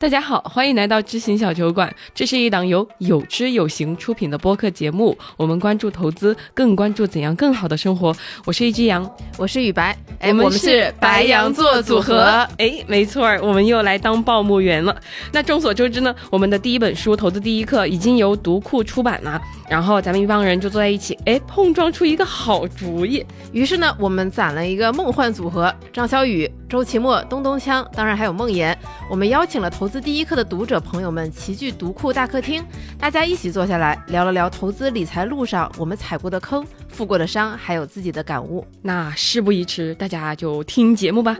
[0.00, 1.92] 大家好，欢迎来到知行小酒馆。
[2.14, 5.18] 这是一档由有知有行出品的播客节目。
[5.36, 8.14] 我们关注投资，更关注怎样更好的生活。
[8.44, 9.04] 我是一只羊，
[9.36, 12.46] 我是雨白，我们是白羊座组合。
[12.58, 14.96] 哎，没错儿，我们又来当报幕员了。
[15.32, 19.42] 那众所周知呢，我们的第一本书《投资第一课》已经由读库出版了。
[19.68, 23.26] 然后咱们一帮人就坐在一起，哎，碰撞出一个好主意。
[23.52, 28.78] 于是呢，我们攒了一个梦幻组合：张小雨、周奇墨、东东锵，当然还有梦妍。
[29.08, 32.62] 我们邀请了投资第一课的读者朋友们齐聚读库大客厅，
[32.98, 38.66] 大家一起坐下来聊了聊投资理财路上我们踩过的坑、负过的伤，还有自己的感悟。
[38.82, 41.38] 那事不宜迟，大家就听节目吧。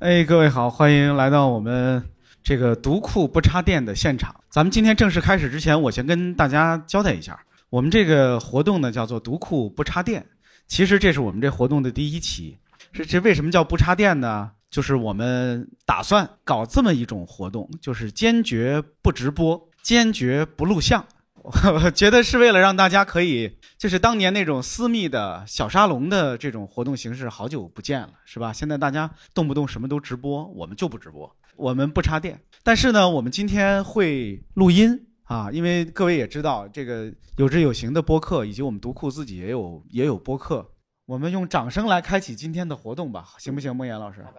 [0.00, 2.02] 哎，各位好，欢迎来到我们
[2.46, 4.32] 这个读库不插电的现场。
[4.48, 7.36] 咱们今天正式开始之前，我先跟大家交代一下。
[7.70, 10.24] 我们这个活动呢叫做“读库不插电”，
[10.68, 12.56] 其实这是我们这活动的第一期。
[12.92, 14.52] 是这为什么叫不插电呢？
[14.70, 21.04] 就是我们打算搞这么一种活动，就是坚决不直播，坚决不录像。
[21.34, 28.52] 我觉得是为了让大家可以，就是当年那种私密的小沙龙的这种活动形式，好久不见了，是吧？
[28.52, 32.40] 现在大家动不动什么都直播，我们就不直播，我们不插电。
[32.62, 35.02] 但是呢，我们今天会录音。
[35.24, 40.70] 啊，因为各位也知道，这个有知有行的播客，以及我们读库自己也有也有播客，
[41.04, 44.24] 我们用掌声来开启今天的活动吧，行不行，梦岩老师？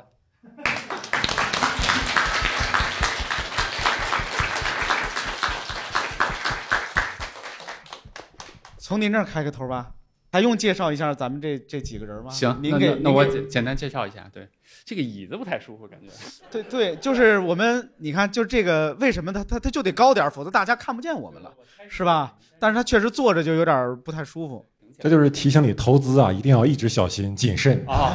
[8.79, 9.91] 从您这儿开个头吧，
[10.37, 12.29] 还用介绍一下咱们这这几个人吗？
[12.29, 14.47] 行，您给那我简简单介绍一下，对。
[14.85, 16.07] 这个椅子不太舒服，感觉。
[16.51, 21.51] 对对，就是我们，你看，就这个，为什么他他他就得高点否则大家看不见我们了，
[21.89, 22.35] 是吧？
[22.59, 24.63] 但是他确实坐着就有点不太舒服。
[24.99, 28.13] 这就是提醒你投资啊，一定要一直小心谨慎啊，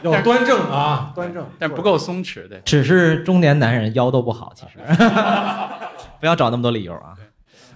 [0.00, 2.62] 对， 要端正啊，端正，但不够松弛，对。
[2.64, 4.78] 只是中年男人腰都不好，其实，
[6.20, 7.16] 不要找那么多理由啊。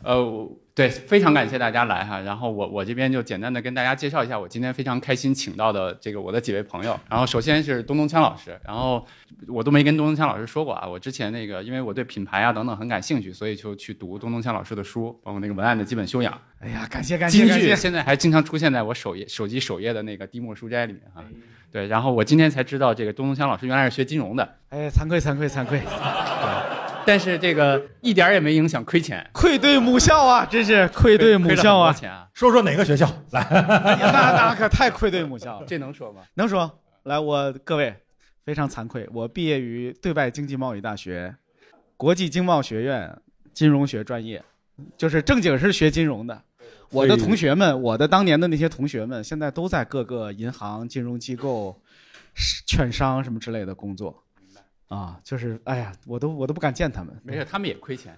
[0.04, 0.48] 呃。
[0.74, 2.20] 对，非常感谢大家来哈。
[2.20, 6.98] 然后我我这边就简单的跟大家介绍一下，我今天非常开心请到的这个我的几位朋友。
[7.10, 9.06] 然后首先是东东锵老师，然后
[9.48, 10.88] 我都没跟东东锵老师说过啊。
[10.88, 16.32] 我之前那个因为我对品牌啊等等很感兴趣，所以就去读东东锵老师的书，包括那个文案的基本修养。
[16.60, 17.76] 哎呀，感谢感谢感谢！
[17.76, 21.22] 现在还经常出现在我首页手机首页的那个滴墨书斋里面哈。
[21.70, 24.56] 对，然后我今天才知道这个东东锵老师原来是学金融的。
[24.70, 25.82] 哎，惭愧惭愧惭愧。
[27.06, 30.44] 但是这个一点也没影响亏钱，愧对母校啊！
[30.44, 31.94] 真是愧对母校啊！
[32.34, 33.46] 说说哪个学校来？
[33.50, 35.66] 那那可太愧对母校了。
[35.66, 36.22] 这能说吗？
[36.34, 36.78] 能说。
[37.04, 37.92] 来，我各位
[38.44, 41.34] 非常惭愧，我毕业于对外经济贸易大学
[41.96, 43.12] 国际经贸学院
[43.52, 44.40] 金融学专业，
[44.96, 46.42] 就是正经是学金融的。
[46.90, 51.76] 我的同学们，我的当年的那些同学们，现在都在各个银行、金融机构、
[52.66, 54.21] 券商什么之类的工作。
[54.92, 57.18] 啊，就是哎呀，我都我都不敢见他们。
[57.24, 58.14] 没事，他们也亏钱。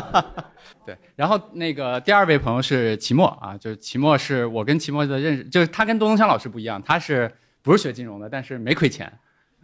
[0.86, 9.12] 对，然后那个第二位朋友是齐墨啊，就是齐墨是我跟齐墨的认识，就是他跟东东强老师不一样，他是不是学金融的，但是没亏钱，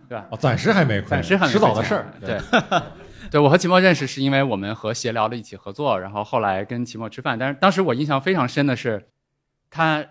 [0.06, 0.26] 对吧？
[0.30, 2.12] 哦，暂时还没亏，暂时还迟早的事儿。
[2.20, 2.38] 对，
[3.32, 9.08] 对我和齐墨认识是因为我们和协聊的一起合作，然后后来跟齐墨吃饭，但是当时我印象非常深的是，
[9.70, 10.04] 他。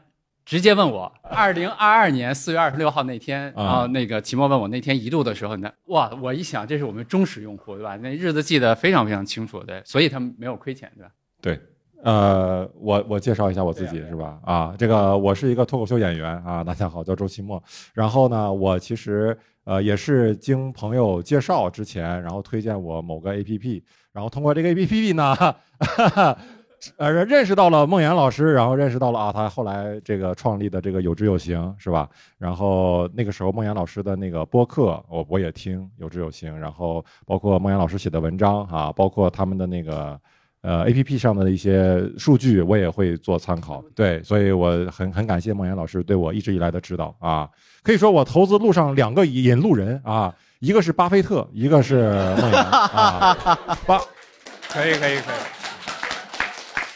[0.47, 7.97] 直接问我，二零二二年四月二十六号那天，然后那个齐墨问我那天一度的时候，那哇，我一想这是我们忠实用户，对吧？
[7.97, 11.11] 那日子记得非常非常清楚，对，所以他们没有亏钱，对吧？
[11.41, 11.59] 对，
[12.01, 14.39] 呃，我我介绍一下我自己是吧？
[14.45, 17.61] 啊，这个我是一个脱口秀演员啊，大家好，叫周奇墨。
[17.93, 23.83] 然后呢，我其实呃也是经朋友介绍之前，然后推荐我某个 APP，
[24.13, 25.35] 然后通过这个 APP 呢。
[26.97, 32.07] 呃，认识到了孟岩老师，然后认识到了啊，他后来这个创立的这个有知有行是吧？
[32.37, 40.19] 然后那个时候孟岩老师的那个播客，我我也听有知有行，然后包括孟岩老师写的文章啊，包括他们的那个
[40.61, 43.83] 呃 A P P 上的一些数据，我也会做参考。
[43.95, 47.49] 对，所以我很很感谢孟岩老师对我一直以来的指导啊。
[47.81, 52.03] 可以说我投资路上两个引路人啊，一个是巴菲特，一个是
[52.39, 53.35] 孟岩啊。
[53.87, 53.99] 巴，
[54.69, 55.56] 可以可以可以。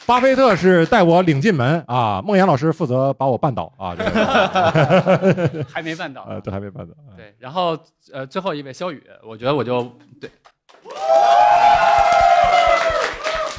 [0.08, 3.96] 巴菲特是带我领进门啊，孟岩老师负责把我绊倒啊，
[5.72, 6.94] 还没绊倒，呃，这还没绊倒。
[7.16, 7.78] 对，然后
[8.12, 9.84] 呃，最后一位肖宇，我觉得我就
[10.20, 10.30] 对，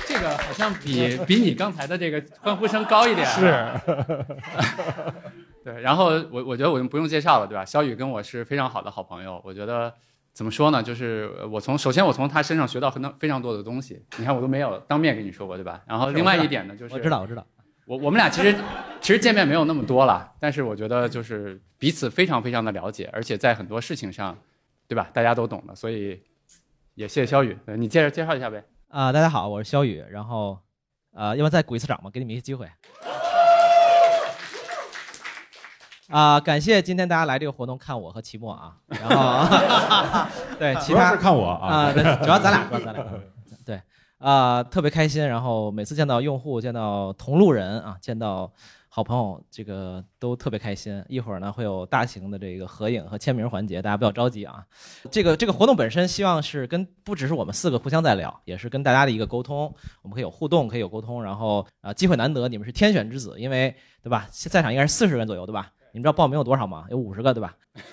[0.06, 3.26] 这个好像比比你刚才的这个欢呼声高一点。
[3.26, 3.66] 是，
[5.64, 7.64] 对，然后我我觉得我就不用介绍了，对吧？
[7.64, 9.94] 肖宇跟我是非常好的好朋友，我觉得。
[10.32, 10.82] 怎么说呢？
[10.82, 14.02] 就是我从首先我从他身上学到很多非常多的东西。
[14.16, 15.82] 你看我都没有当面跟你说过，对吧？
[15.86, 17.46] 然后另外一点呢，就是我知道我知道，
[17.84, 18.54] 我我们俩其实
[19.00, 24.38] 其实见面没有那么多了，但是我觉得就是彼此非常非常的了解，而且在很多事情上，
[24.88, 25.10] 对吧？
[25.12, 26.22] 大家都懂的，所以
[26.94, 28.64] 也谢谢肖宇，呃你介绍介绍一下呗。
[28.88, 30.58] 啊、大家好，我是肖宇，然后，
[31.12, 32.66] 呃，要不然再鼓一次掌吧，给你们一些机会。
[36.12, 39.56] 啊、感谢今天大家来这个活动看我和齐墨啊，然后
[40.60, 43.02] 对其他是看我啊，主要咱俩，主要咱俩，
[43.64, 43.80] 对
[44.18, 45.26] 啊、特别开心。
[45.26, 48.52] 然后每次见到用户，见到同路人啊，见到
[48.90, 51.02] 好朋友，这个都特别开心。
[51.08, 54.62] 一会儿呢会有大型的这个合影和签名环节，大家不要着急啊。
[55.10, 61.24] 这个这个活动本身希望是跟不只是我们四个互相在聊，也是跟大家的一个沟通，我们可以有互动，可以有沟通。
[61.24, 64.28] 然后啊、机会难得，你们是天选之子，因为对吧？
[64.30, 65.72] 在场应该是四十人左右，对吧？
[65.92, 66.84] 你们知道报名有多少吗？
[66.90, 67.54] 有五十个，对吧？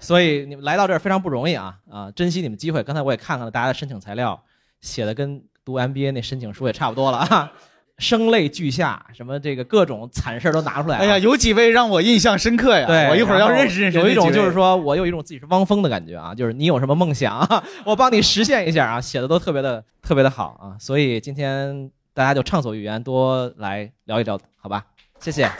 [0.00, 2.10] 所以你们来到这儿非常不容易啊啊！
[2.12, 2.82] 珍惜你们机会。
[2.82, 4.42] 刚才我也看看了大家的申请材料，
[4.80, 7.52] 写的跟读 MBA 那申请书也差不多了啊，
[7.98, 11.00] 声泪俱下，什么这个各种惨事儿都拿出来、啊。
[11.00, 12.86] 哎呀，有几位让我印象深刻呀！
[12.86, 13.98] 对，我一会儿要认识认识。
[13.98, 17.46] 有一种就是，说我有一种自己是汪峰的感觉啊，就是你有什么梦想，
[17.84, 20.76] 我帮你实现一下啊，写的都特别的特别的好啊。
[20.78, 24.84] 所以今天大家就畅所欲言，多来聊一聊，好吧？
[25.20, 25.50] 谢谢。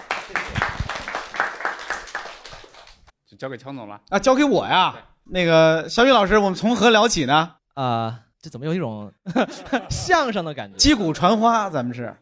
[3.26, 4.00] 就交给乔总了。
[4.08, 4.94] 啊，交给我呀。
[5.24, 7.54] 那个小雨老师，我们从何聊起呢？
[7.74, 9.12] 啊、这怎么有一种
[9.90, 10.76] 相声的感觉？
[10.76, 12.16] 击鼓传花，咱们是。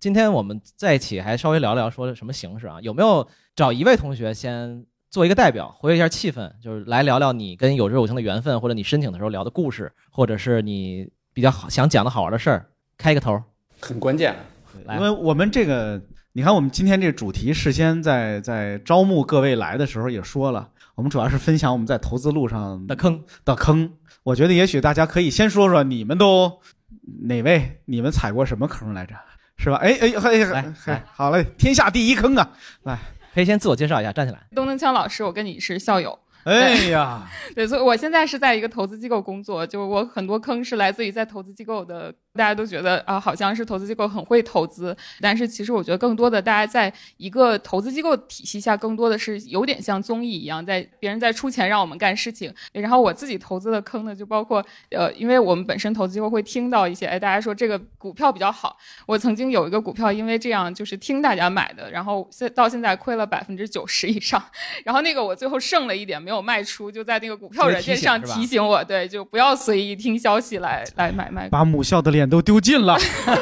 [0.00, 2.78] 今天我们在一起还稍微聊聊说什么形式啊？
[2.80, 13.40] 有没有找一位同学先做一个代表，活跃一下气氛，就是来聊聊你跟有志有情的缘分，或者你申请的时候聊的故事，或者是你比较好想讲的好玩的事儿，开一个头。
[13.80, 14.36] 很关键，
[14.84, 16.00] 来因为我们这个，
[16.32, 23.92] 你看我们今天这个主题，事先在在招募各位来的时候也说了，我们主要是分享我们在投资路上的坑，的坑。
[24.22, 26.60] 我觉得也许大家可以先说说你们都
[27.26, 29.14] 哪位，你们踩过什么坑来着？
[29.56, 29.76] 是吧？
[29.76, 32.48] 哎哎嘿来嘿来，好嘞，天下第一坑啊！
[32.84, 32.96] 来
[33.34, 34.46] 可以先自我介绍一下，站起来。
[34.54, 58.76] 东东枪老师，我跟你是校友，哎呀， 对，所以我现在是在一个投资机构工作，就我很多坑是来自于在投资机构的，大家都觉得啊、好像是投资机构很会投资，但是其实我觉得更多的，大家在一个投资机构体系下，更多的是有点像综艺一样，在别人在出钱让我们干事情，然后我自己投资的坑呢，就包括呃，因为我们本身投资机构会听到一些，哎，大家说这个股票比较好，
[59.06, 64.40] 我曾经有一个股票，因为这样就是听大家买的，然后现到现在亏了百分之九十以上，
[64.84, 72.96] 然后那个我最后剩了一点没有卖出，就在那个股票软件上提醒我，对，就不要随意听消息来来买卖，把母校的脸都丢尽了。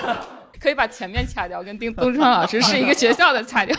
[0.59, 3.77] 可以把前面掐掉，跟丁东川老师是一个学校的掐掉。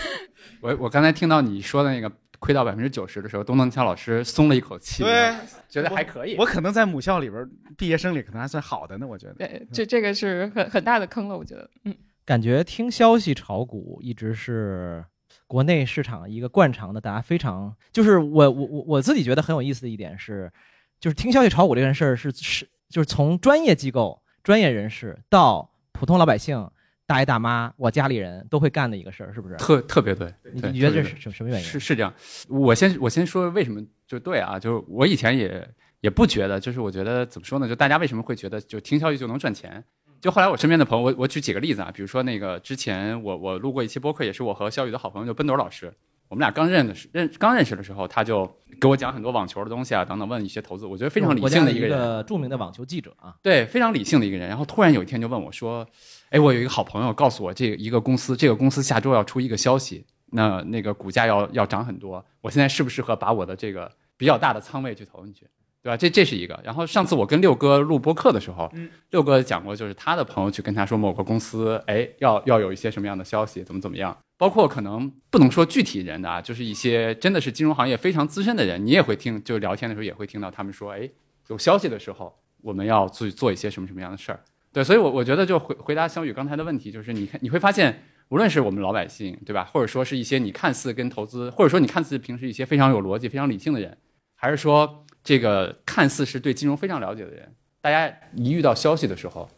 [0.60, 5.32] 我我刚才听到你说的那个亏到百分之九十的时候，东东强老师松了一口气，对，
[5.68, 6.36] 觉得还可以。
[6.36, 7.48] 我可能在母校里边，
[7.78, 9.06] 毕业生里可能还算好的呢。
[9.06, 9.34] 我觉得。
[9.34, 11.94] 对，这这个是很很大的坑了，我觉得，嗯。
[12.24, 15.04] 感觉听消息炒股一直是
[15.46, 20.52] 国内市场一个惯常的，大家非常就是我我我我自己觉得很有意思的一点是，
[20.98, 26.70] 就是听消息炒股这件事儿是是就是从专业机构、专业人士到普通老百姓、
[27.04, 29.56] 大爷大妈、我家里人都会干的一个事儿，是不是？
[29.56, 31.66] 特特别对，你你觉得这是什什么原因？
[31.66, 32.14] 是是这样，
[32.48, 35.68] 我先我先说为什么就对啊，就是我以前也
[36.00, 39.82] 也不觉得，就是我觉得怎么说呢，就大家为什么会觉得就听消息就能赚钱？
[40.20, 45.92] 就后来我身边的朋友，我我举几个例子啊，比如说那个之前我我录过一期播客，也是我和肖宇的好朋友就奔斗老师，
[46.28, 48.44] 我们俩刚认的时认刚认识的时候，他就
[48.80, 54.48] 给我讲很多网球的东西啊等等，问一些投资，我觉得非常理性的一个人，个著名的网球记者啊，对，非常理性的一个人。
[54.48, 55.86] 然后突然有一天就问我说
[56.30, 65.46] ：“哎，我有一个好朋友告诉我，这个一个公司，这个公司下周要出一个消息，那那个股价要要涨很多，我现在适不适合把我的这个比较大的仓位去投进去？”
[65.86, 65.96] 对吧？
[65.96, 66.60] 这这是一个。
[66.64, 68.68] 然后上次我跟六哥录播客的时候，
[69.10, 74.16] 六哥讲过，就是他的朋友去跟他说某个公司，哎，要要有一些什么样的消息，怎么怎么样。
[74.36, 81.08] 包括可能不能说具体人的啊，就是一些真的是金融行业非常资深的人，你也会听，就聊天的时候也会听到他们说，哎，
[81.46, 84.40] 有消息的时候，我们要去做一些什么什么样的事儿。
[84.72, 93.96] 对，所以我我觉得就回回答小雨刚才的问题，就是你看你会发现，无论是我们老百姓，对吧，或者说是一些你看似跟投资，或者说你看似平时一些非常有逻辑、非常理性的人，
[94.34, 99.48] 还是说这个看似是对金融非常了解的人，大家一遇到消息的时候，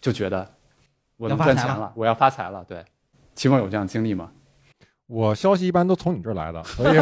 [0.00, 0.48] 就觉得
[1.16, 2.64] 我能赚钱了，我要发财了。
[2.64, 2.84] 对，
[3.34, 4.30] 期末有这样经历吗？
[5.08, 6.98] 我消息一般都从你这儿来的，所 以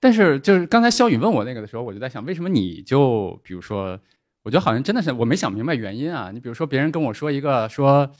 [0.00, 4.00] 但是就是刚才肖宇问我那个的时候，我就在想，为什么你就比如说，
[4.42, 6.30] 我觉得好像真的是我没想明白原因啊。
[6.32, 8.10] 你比如说别人跟我说一个说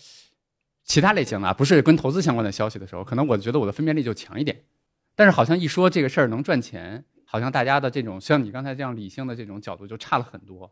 [0.85, 4.65] 其他类型的啊，不是跟投资相关的消息的时候，可能我觉得我的分辨力就强一点。
[5.17, 10.71] 但是好像一说这个事儿能赚钱，好像大家的这种像你刚才这样理性的这种角度就差了很多。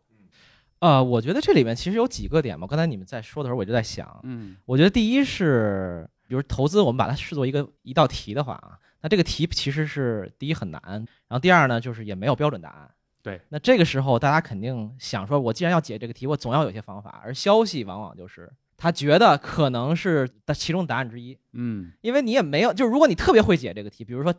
[0.79, 2.65] 呃，我觉得这里面其实有几个点嘛。
[2.65, 12.89] 刚才你们在说的时候，我就在想，嗯我觉得第一是，比如投资，我们把它视作一个一道题的话啊，那这个题其实是第一很难，然后第二呢，就是也没有标准答案。
[13.21, 17.21] 对，那这个时候大家肯定想说，我既然要解这个题，我总要有些方法。
[17.23, 24.33] 而消息往往就是他觉得可能是其中答案之一，嗯因为你也没有，就是如果你特别会解这个题，比如说，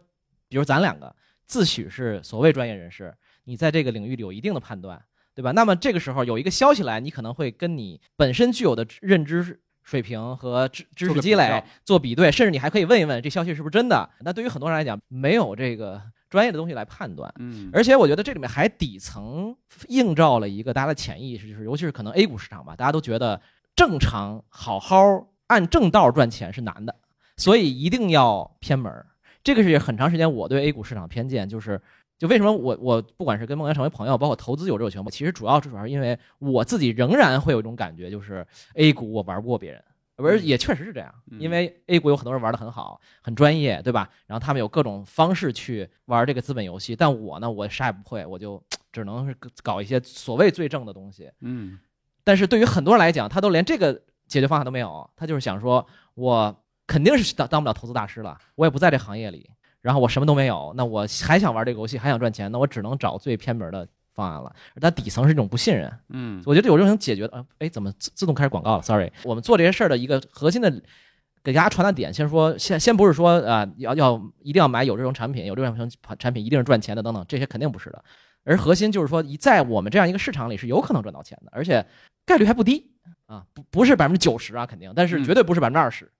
[0.48, 1.14] 比如咱两个
[1.48, 3.12] 自诩是所谓专业人士，
[3.44, 5.02] 你在这个领域里有一定的判断，
[5.34, 5.50] 对吧？
[5.52, 14.08] 那么这个时候有一个消息来，你可能会跟你本身具有的认知水平和知知识积累做比对，甚至你还可以问一问这消息是不是真的。
[14.20, 17.32] 那对于很多人来讲，没有这个专业的东西来判断。
[17.38, 19.56] 嗯，而且我觉得这里面还底层
[19.88, 23.40] 映照了一个大家的潜意识，就是尤其是可能 A 股市场吧，大家都觉得
[23.74, 26.94] 正常好好按正道赚钱是难的，
[27.38, 29.06] 所以一定要偏门儿。
[29.48, 31.80] 这个是很长时间我对 A 股市场偏见，就是
[32.18, 39.82] 就为什么我我不管是跟孟岩成为朋友，包括投资有这种情况，其实主要主要是因为我自己仍然会有一种感觉，就是 A 股我玩不过别人。
[40.16, 44.10] 不是也确实是这样，嗯因为 A 股有很多人玩得很好，很专业，对吧？
[44.26, 48.62] 然后他们有各种方式去玩这个资本游戏，但我呢，我啥也不会，我就
[48.92, 51.30] 只能是搞一些所谓最正的东西。
[51.40, 51.78] 嗯
[52.24, 53.94] 但是对于很多人来讲，他都连这个
[54.26, 59.48] 解决方案都没有，他就是想说，我肯定是当当不了投资大师了，我也不在这行业里，
[59.82, 64.52] 然后我什么都没有，那我还想玩这个游戏，还想赚钱，那我只能找最偏门的方案了。
[64.74, 70.70] 而它底层是一种不信任，嗯我觉得有这种解决的，呃，哎，怎么自自动开始广告了？Sorry，我们做这些事儿的一个核心的
[71.44, 78.02] 给大家传达点，先说先先不是说啊、呃要要一定要买有这种产品，有这种产品一定是赚钱的等等，这些肯定不是的。
[78.44, 81.84] 而核心就是说，一在我们这样一个市场里是有可能赚到钱的，而且
[82.24, 82.90] 概率还不低
[83.26, 86.10] 啊，不不是百分之九十啊，肯定，但是嗯绝对不是百分之二十。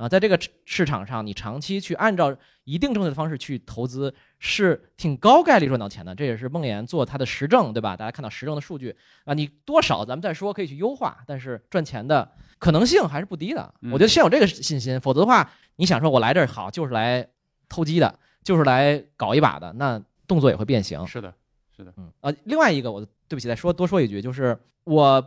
[0.00, 6.14] 啊，在这个市市场上，你长期去按照一定正确的方式去投资，是挺高概率赚到钱的。
[6.14, 7.94] 这也是梦岩做他的实证，对吧？
[7.94, 12.26] 大家看到实证的数据啊，你多少咱们再说，可以去优化，但是赚钱的
[12.58, 13.74] 可能性还是不低的。
[13.82, 17.28] 嗯我觉得先有这个信心，否则的话，你想说我来这儿好就是来
[17.68, 21.06] 偷鸡的，就是来搞一把的，那动作也会变形。
[21.06, 21.34] 是的，
[21.76, 25.22] 是的，嗯啊，另外一个我对不起，再说多说一句，就是我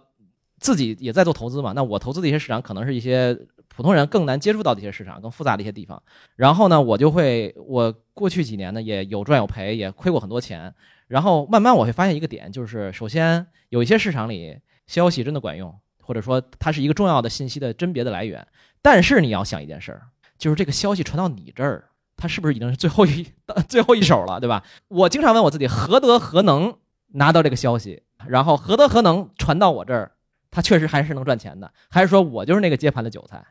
[0.59, 3.37] 自己也在做投资嘛，那我投资的一些市场可能是一些
[3.75, 6.01] 普通人更难接触到的一些市场，更复杂的一些地方。
[6.35, 10.73] 然后呢，我就会我过去几年呢也有赚有赔，也亏过很多钱。
[11.07, 18.45] 然后慢慢我会发现一个点，就是首先有一些市场里消息真的管用，或者说它是一个重要的信息的甄别的来源。
[18.81, 20.01] 但是你要想一件事儿，
[20.37, 23.27] 就是这个消息传到你这儿，它是不是已经是最后一
[23.67, 24.63] 最后一手了，对吧？
[24.87, 26.77] 我经常问我自己，何德何能
[27.13, 30.11] 拿到这个消息，然后何德何能传到我这儿，
[30.51, 33.43] 它确实还是能赚钱的，还是说我就是那个接盘的韭菜？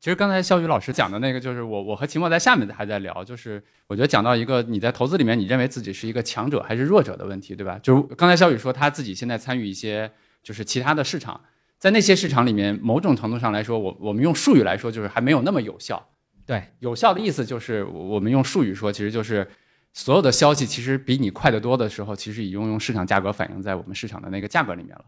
[0.00, 7.78] 其实刚才肖宇老师讲的那个，就是我我和秦墨在下面还在聊，就是我觉得讲到一个你在投资里面，你认为自己是一个强者还是弱者的问题，对吧？
[7.82, 10.10] 就是刚才肖宇说他自己现在参与一些
[10.42, 11.38] 就是其他的市场，
[11.76, 16.08] 在那些市场里面，某种程度上来说，我我们用术语来说，就是还没有那么有效。
[16.46, 19.46] 对，有效的意思就是我们用术语说，其实就是
[19.92, 25.04] 所有的消息其实比你快得多的时候，其实已经用市场价格反映在我们市场的那个价格里面了。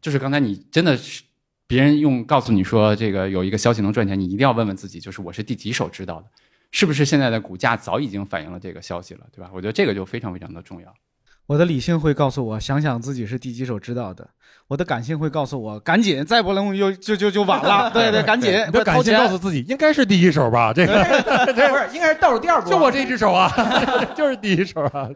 [0.00, 1.24] 就是刚才你真的是
[1.66, 6.26] 别人用告诉你说这个有一个消息能赚钱，你一定要问问自己，就是我是第几手知道的，
[6.70, 9.50] 是不是现在的股价早已经反映了这个消息了，对吧？
[9.52, 10.94] 我觉得这个就非常非常的重要。
[11.46, 14.24] 我的理性会告诉我，想想自己是第几手知道的；
[14.66, 17.88] 我的感性会告诉我，赶紧，再不能就就就就晚了。
[17.94, 20.72] 对对，赶紧，你的感性告诉自己应该是第一手吧？
[20.72, 21.04] 这个
[21.54, 22.70] 不是应该是倒数第二波？
[22.72, 23.48] 就我这只手啊，
[24.16, 25.08] 就是第一手啊。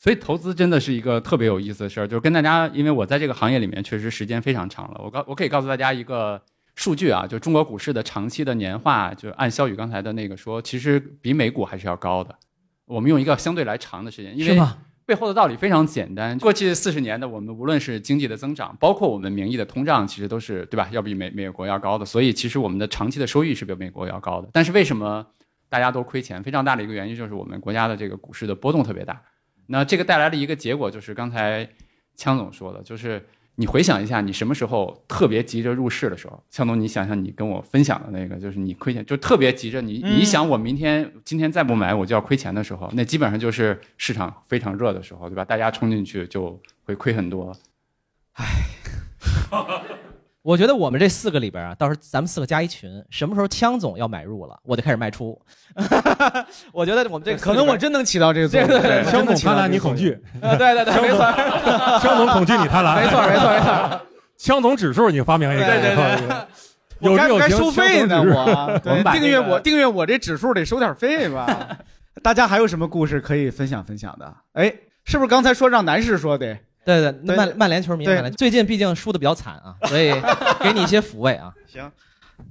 [0.00, 6.40] 所以投资真的是一个特别有意思的事儿，就是跟大家，因为我在这个行业里面确实时间非常长了，我告我可以告诉大家一个
[6.74, 12.34] 数据啊，就中国股市的长期的年化，就按肖宇刚才的那个说，其实比美股还是要高的。
[12.86, 14.66] 我们用一个相对来长的时间，因为？
[15.06, 16.38] 背后的道理非常简单。
[16.38, 20.88] 过去四十年的我们，无论是经济的增长，包括我们名义的通胀，其实都是对吧？
[20.92, 22.06] 要比美美国要高的。
[22.06, 24.48] 所以其实我们的长期的收益是比美国要高的。
[24.52, 25.26] 但是为什么
[25.68, 26.40] 大家都亏钱？
[26.44, 29.20] 非常大的一个原因就是我们国家的这个股市的波动特别大。
[29.70, 31.68] 那这个带来的一个结果就是刚才
[32.16, 33.24] 枪总说的，就是
[33.54, 36.42] 你回想一下，你什么时候特别急着入市的时候？
[36.50, 45.44] 枪总，你想想你跟我分享的那个，就是你亏钱就特别急着你，嗯你想我明天今天再不买我就要亏钱的时候，那基本上就是市场非常热的时候，对吧？
[45.44, 47.56] 大家冲进去就会亏很多。
[50.42, 55.38] 我觉得我们这四个里边啊，到时候咱们四个加一群，什么时候枪总要买入了，我就开始卖出。
[56.72, 58.68] 我觉得我们这个可能我真能起到这个作用。
[58.68, 61.18] 对对对枪总贪婪，你恐惧；呃 对对对，没错，
[62.00, 62.96] 枪总恐惧，你贪婪。
[62.96, 64.00] 没错，没错，没错。
[64.38, 68.22] 枪总指数你发明一个，对对对我该不该收费呢？
[68.22, 71.78] 我我对们把订阅我订阅我这指数得收点费吧？
[72.22, 74.34] 大家还有什么故事可以分享分享的？
[74.54, 74.72] 哎，
[75.04, 76.56] 是不是刚才说让男士说的？
[76.84, 80.12] 对对，对曼曼联球迷，对曼联最近毕竟输的比较惨啊， 所以
[80.62, 81.52] 给你一些抚慰啊。
[81.66, 81.90] 行，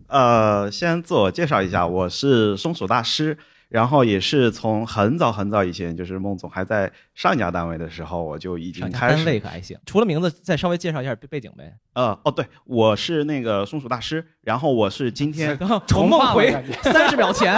[0.07, 3.37] 呃，先自我介绍一下，我是松鼠大师，
[3.69, 9.15] 然后也是从很早很早以前，就是孟总还在上一家单位的时候，我就已经开始。
[9.17, 11.73] 单位可还行，除了名字，再稍微介绍一下背背景呗。
[11.93, 15.57] 呃，哦，对，我是那个松鼠大师，然后我是今天
[15.87, 17.53] 重梦回三十秒前，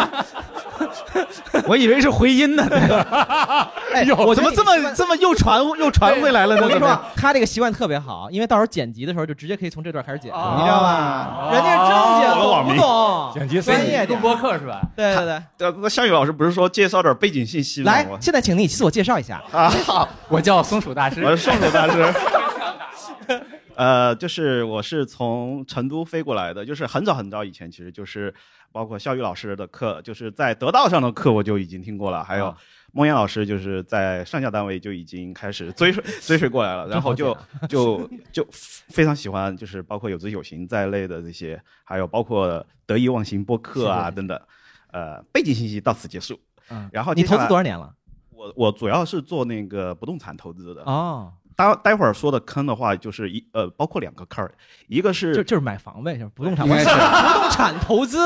[1.67, 2.63] 我以为是回音呢，
[3.93, 6.61] 哎，我怎么这么这么又传又传回来了呢？
[6.63, 11.49] 我跟你说，他这个习惯特别好，因为到时候剪辑的时候就直接可以从这段开始剪，哦你知道吧？
[11.51, 13.31] 人家是正经，懂不懂？
[13.33, 14.81] 剪辑专业点录播课是吧？
[14.95, 15.25] 对对
[15.57, 17.91] 对，呃，那夏雨老师不是说介绍点背景信息吗？
[17.91, 19.41] 来，现在请你自我介绍一下。
[19.51, 22.13] 啊，好， 我叫松鼠大师，我是松鼠大师。
[23.75, 28.31] 呃，就是我是从成都飞过来的，就是很早很早以前，其实就是
[28.71, 32.57] 包括肖宇老师的课，就是在得道上的课我就已经听过了，还有啊
[32.93, 37.35] 孟岩老师就是在上下单位就已经开始追随追随过来了， 然后就
[37.69, 44.39] 就就非常喜欢，就是包括有知有行在内的这些，还有包括得意忘形播客啊等等。
[44.91, 46.37] 呃，背景信息到此结束。
[46.69, 47.93] 嗯，然后你投资多少年了？
[48.29, 50.83] 我我主要是做那个不动产投资的。
[50.83, 54.53] 哦，待待会儿说的坑的话，就是一呃，包括两个坑儿，
[54.87, 56.67] 一个是就就是买房呗，就是不动产。
[56.67, 58.17] 不动产投资，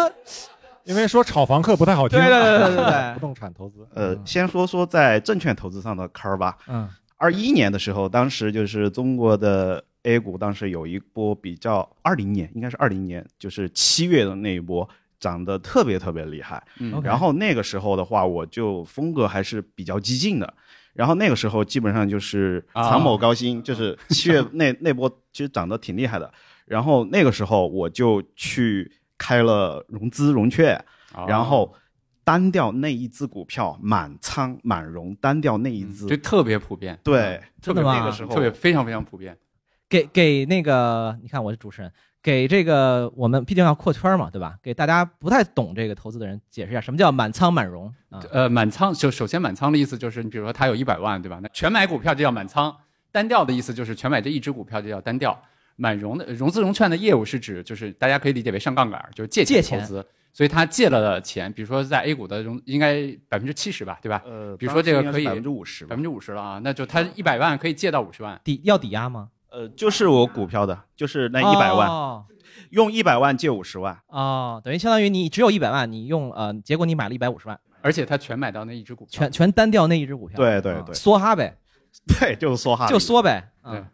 [0.83, 2.19] 因为说炒房客不太好听。
[2.19, 3.87] 对对对对对对 不动产投资。
[3.93, 6.57] 呃，先说说在证券投资上的坑儿吧。
[6.67, 6.87] 嗯，
[7.17, 14.87] 二一年的时候，当时就是中国的 A 股，当时有一波比较，二零年应该是二零年，就是七月的那一波
[15.19, 16.61] 涨得特别特别厉害。
[16.79, 20.53] 嗯然后那个时候的话，我就风格还是比较激进的。
[20.95, 26.33] 然后那个时候基本上就是啊长某高新，就是 七月那那波其实涨得挺厉害的。
[26.65, 30.75] 然后那个时候我就去开了融资融券，
[31.13, 31.75] 哦然后
[32.23, 39.37] 单调那一只股票满仓满融，单调那一只，就特别普遍，对，特别那个时候特别非常非常普遍。
[39.87, 41.91] 给给那个，你看我是主持人，
[42.25, 44.57] 给这个我们毕竟要扩圈嘛，对吧？
[44.63, 48.19] 给大家不太懂这个投资的人解释一下，什么叫满仓满融啊？
[48.31, 51.39] 呃，满仓就首先满仓的意思就是，你比如说他有一百万，对吧？
[51.43, 52.75] 那全买股票就叫满仓。
[53.11, 55.39] 单调的意思就是全买这一只股票就叫单调。
[55.75, 60.03] 满融的融资融券的业务是指，就是大家可以理解为上杠杆，就是借钱投资。
[60.33, 64.23] 所以他借了的钱，比如说在 A 股的融应该百分之七十吧，对吧？
[64.25, 68.41] 呃，比如说这个可以百分之五十百，分之五十了啊，那就他一百万可以借到五十万。
[68.43, 69.29] 抵要抵押吗？
[69.55, 72.25] 呃，就是我股票的，就是那一百万，哦
[72.71, 80.35] 用一百万借五十万，哦，等于相当于你只有一百万，你用呃，结果你买了一百五十万，而且他全买到那一只股票，全全单调那一只股票。
[80.35, 81.55] 啊对对对梭哈呗，
[82.19, 83.49] 对，就是梭哈，就梭呗。
[83.63, 83.85] 对嗯，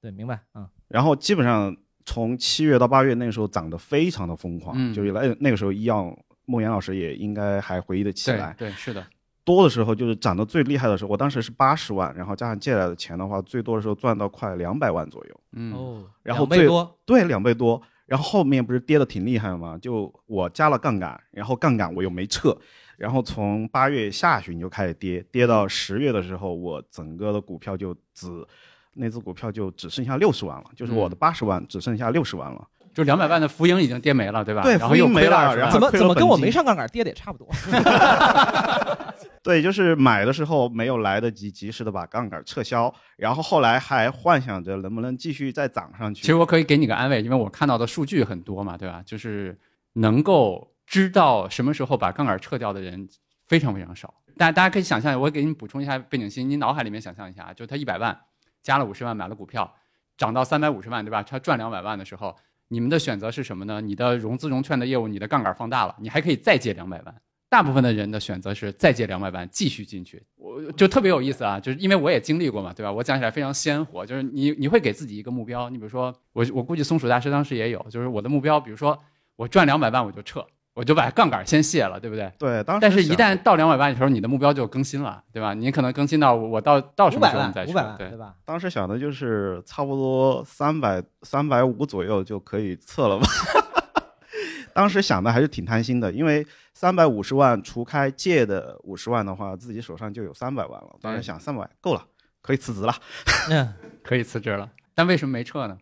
[0.00, 0.40] 对，明白。
[0.54, 8.54] 嗯，然后基本上从七月到八月那个时候涨得非常的疯狂，嗯就是那那个时候医药，孟岩老师也应该还回忆得起对来。
[8.56, 9.04] 对是的，
[9.44, 17.82] 多的时候就是涨得最厉害的时候，我当时是八十万，然后加上借来的钱的话，最多的时候赚到快两百万左右，嗯，哦，然后最两倍多，对，两倍多。
[18.06, 19.78] 然后后面不是跌的挺厉害吗？
[19.80, 22.56] 就我加了杠杆，然后杠杆我又没撤，
[22.96, 28.26] 然后从八月下旬就开始跌，跌到十月的时候，我整个的股票就只
[28.94, 32.66] 那只股票就只剩下六十万了，就是我的八十万只剩下六十万了。
[32.92, 34.62] 就两百万的浮盈已经跌没了，对吧？
[34.62, 37.48] 对然后又浮盈没了然后怎么怎么跟我没上杠杆跌的也差不多？
[39.42, 46.20] 对，就是买的时候没有来得及及时的把杠杆撤销，然后后来还幻想着能不能继续再涨上去。
[46.20, 49.02] 其实我可以给你个安慰，因为我看到的数据很多嘛，对吧？
[49.06, 49.58] 就是
[49.94, 53.08] 能够知道什么时候把杠杆撤掉的人
[53.48, 54.12] 非常非常少。
[54.36, 58.18] 大家大家可以想象，我给你补充一下背景信息，你脑海里面想象一下啊，就他一百万
[58.62, 59.74] 加了五十万买了股票，
[60.18, 61.22] 涨到三百五十万，对吧？
[61.22, 62.36] 他赚两百万的时候，
[62.72, 63.80] 你们的选择是什么呢？
[63.80, 67.14] 你的融资融券的业务，你的杠杆放大了，你还可以再借两百万。
[67.48, 72.92] 大部分的人的选择是再借两百万继续进去，我就特别有意思啊，就是因为我也经历过嘛，对吧？
[72.92, 78.96] 我讲起来非常鲜活，就是你你会给自己一个目标，你比如说我我估计松鼠大师当时也有，就是我的目标，比如说
[79.34, 82.32] 我赚两百万我就撤，我就把杠杆先卸了，对不对？
[82.38, 85.52] 对，当时但是，一旦到两百万的时候，你的目标就更新了，对吧？
[85.52, 88.34] 你可能更新到我我到到什么五百万时候你再，撤五百万，对对，吧？
[88.44, 93.26] 当时想的就是差不多三百三百五左右就可以撤了吧。
[94.72, 100.96] 当时想的还是挺贪心的，因为三百五十万除开借的五十万的话，自己手上就有三百万了。
[101.02, 102.06] 当时对想三百够了，
[102.40, 102.94] 可以辞职了。
[103.50, 104.70] 嗯，可以辞职了。
[104.94, 105.76] 但为什么没撤呢？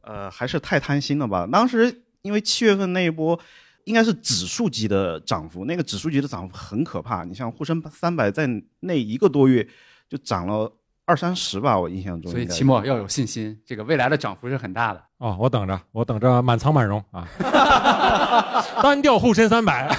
[0.00, 1.48] 呃，还是太贪心了吧？
[1.50, 3.38] 当时因为七月份那一波，
[3.84, 7.24] 应该是指数级的涨幅，那个指数级的涨幅很可怕。
[7.24, 8.48] 你像沪深三百在
[8.80, 9.66] 那一个多月
[10.08, 10.70] 就涨了
[11.04, 12.30] 二三十吧，我印象中。
[12.30, 15.02] 所以期末要有信心，这个未来的涨幅是很大的。
[15.18, 17.26] 哦，我等着，我等着满仓满融啊，
[18.82, 19.88] 单调沪深三百。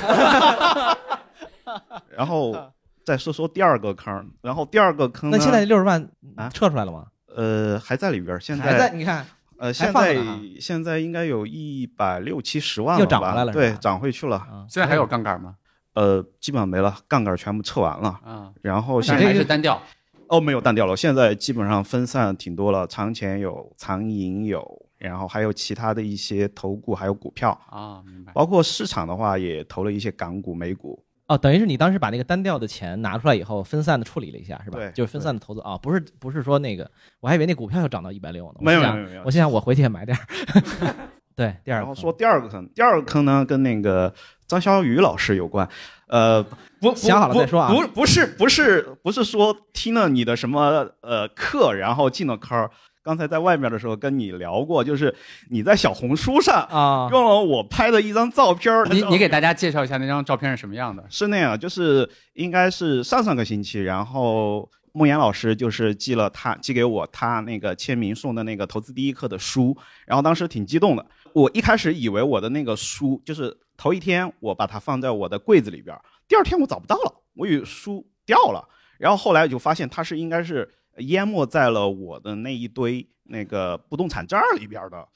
[2.16, 2.56] 然后
[3.04, 7.08] 再说说第二个坑，然后第二个坑呢，那现在六十万啊撤出来了吗？
[7.36, 9.26] 呃，还在里边现在还在你看
[9.64, 10.18] 呃，现在
[10.60, 14.36] 现在应该有一百六七十万又了吧涨回来了，对，涨回去了。
[14.36, 15.56] 啊，现在还有杠杆吗？
[15.94, 18.10] 呃，基本上没了，杠杆全部撤完了。
[18.26, 19.82] 啊，然后现在还是单调。
[20.28, 28.34] 哦，没有单调了，现在基本上分散挺多了，长钱有，长银有，然后还有其他的一些投顾，还有股票，啊，明白。
[28.34, 31.02] 包括市场的话也投了一些港股、美股。
[31.28, 34.78] 哦，等于是你当时把那个单调的钱拿出来以后，分散的处理了一下，是吧？
[34.78, 36.90] 对就是分散的投资啊，不是不是说那个，
[37.22, 38.56] 我还以为那股票要涨到一百六呢。
[38.60, 40.94] 没有没有没有我心想我回去也买点儿。
[41.36, 44.14] 对，第二个坑然后说第二个坑，第二个坑呢跟那个
[44.46, 45.68] 张小雨老师有关，
[46.08, 46.44] 呃，
[46.80, 52.70] 不，不想好了再说啊不，不不是不是不是说听了你的什么呃课，然后进了坑儿。
[53.04, 55.14] 刚才在外面的时候跟你聊过，就是
[55.50, 61.04] 你在小红书上啊，用了我拍的一张照片儿，你你给大家介绍一下那张照片是什么样的？
[61.10, 71.06] 是那样，就是应该是上上个星期，然后梦岩老师就是寄了他寄给我他那个签名送的那个《投资第一课》的书，然后当时挺激动的。
[71.34, 75.94] 我一开始以为我的那个书就是头一天我把它放在我的柜子里边，
[76.28, 78.64] 第二天我找不到了，我以为书掉了，
[78.98, 85.08] 然后后来我就发现它是应该是淹没在了我的那一堆那个不动产证儿里边儿的。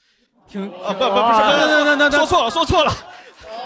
[0.48, 2.92] 听啊不不不是不是不是说错了说错了，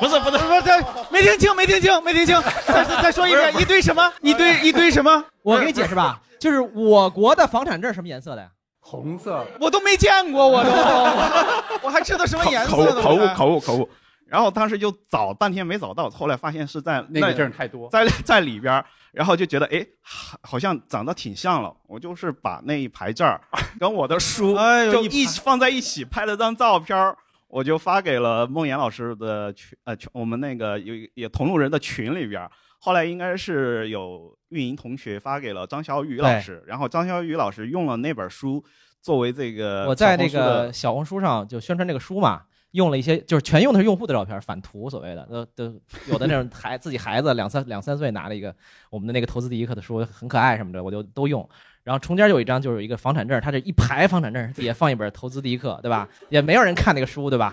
[0.01, 4.13] 不是不是不是，这没听清，没听清，没听清， 再再再说一遍，一堆什么？
[4.21, 5.25] 一堆一堆什么？
[5.43, 8.49] 我给你解释吧，就是我国的房产证什么颜色的呀？
[8.81, 9.47] 红色。
[9.61, 10.71] 我都没见过，我都，
[11.87, 13.01] 我还知道什么颜色的？
[13.01, 13.89] 口误我还口误口误。
[14.27, 17.89] 然后当时就找半天没找到，后来发现是在那个证儿太多。
[17.91, 21.75] 在在里边儿，然后就觉得哎，好好像长得挺像了。
[21.87, 23.41] 我就是把那一排字儿
[23.79, 27.17] 跟我的书哎呦就一一起放在一起，拍了张照片儿，
[27.49, 32.51] 我就发给了梦岩老师的群呃群，我们那个有也同路人的群里边儿。
[32.79, 38.65] 后来应该是有运营同学发给了张小雨老师，然后张小雨老师用了那本书
[39.01, 45.65] 作为这个我在那小红书的个小红书上就宣传这个书嘛，用了一些就是全用的是用户的照片，反图所谓的，呃都
[46.11, 48.55] 有的那种孩自己孩子两三两三岁拿了一个
[48.91, 51.49] 我们的那个投资第一课的书，很可爱什么的，我就都用。
[51.85, 56.09] 然后中间有一张就是一个房产证，它这一排房产证也放一本投资第一课，对吧？
[56.29, 57.53] 也没有人看那个书，对吧？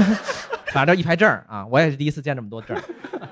[0.72, 2.76] 反正一排证啊，我也是第一次见这么多证。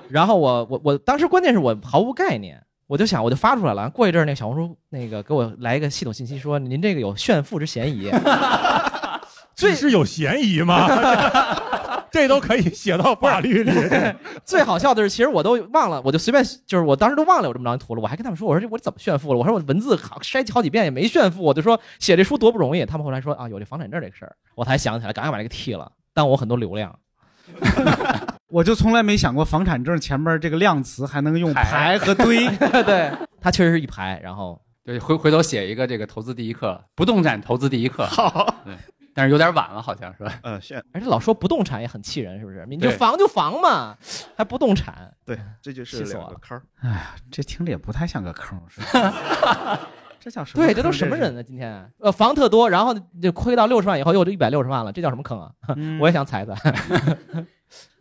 [0.07, 3.89] 然后我我我当时关键是我毫无概念，我就想我就发出来了。
[3.89, 8.11] 过一阵儿那小红书那个给我来一个系统信息说您这个有炫富之嫌疑。
[9.59, 10.87] 这是有嫌疑吗？
[12.11, 13.71] 这都可以写到法律里。
[14.43, 18.01] 最好笑的是，其实我都忘了，我就随便，就是我当时都忘了有这么张图了。
[18.01, 19.39] 我还跟他们说，我说这我怎么炫富了？
[19.39, 22.85] 我说我文字好筛好几遍也没炫富，我就说写这书多不容易。
[22.85, 26.97] 他们后来说啊，有这房产证这个事儿，我才想起来，赶快把这个剃了，耽误我很多流量。
[28.49, 32.47] 我就从来没想过房产证前面这个量词还能用排和堆。
[32.83, 38.07] 对，它确实是一排，然后对，回回头写一个这个投资第一课，不动产投资第一课。
[38.07, 38.73] 好，对，
[39.13, 40.33] 但是有点晚了，好像是吧？
[40.43, 42.65] 嗯，现而且老说不动产也很气人，是不是？
[42.69, 43.97] 你就对房就房嘛，
[44.35, 45.11] 还不动产。
[45.25, 46.61] 对，这就是气死我了两个坑。
[46.81, 49.79] 哎呀，这听着也不太像个坑，是吧？
[50.19, 50.65] 这叫什么？
[50.65, 51.41] 对，这都什么人呢？
[51.41, 55.49] 今天呃，房特多，然后就亏到六十万以后又一百六十万了，这叫什么坑啊？
[55.75, 56.55] 嗯 我也想踩踩。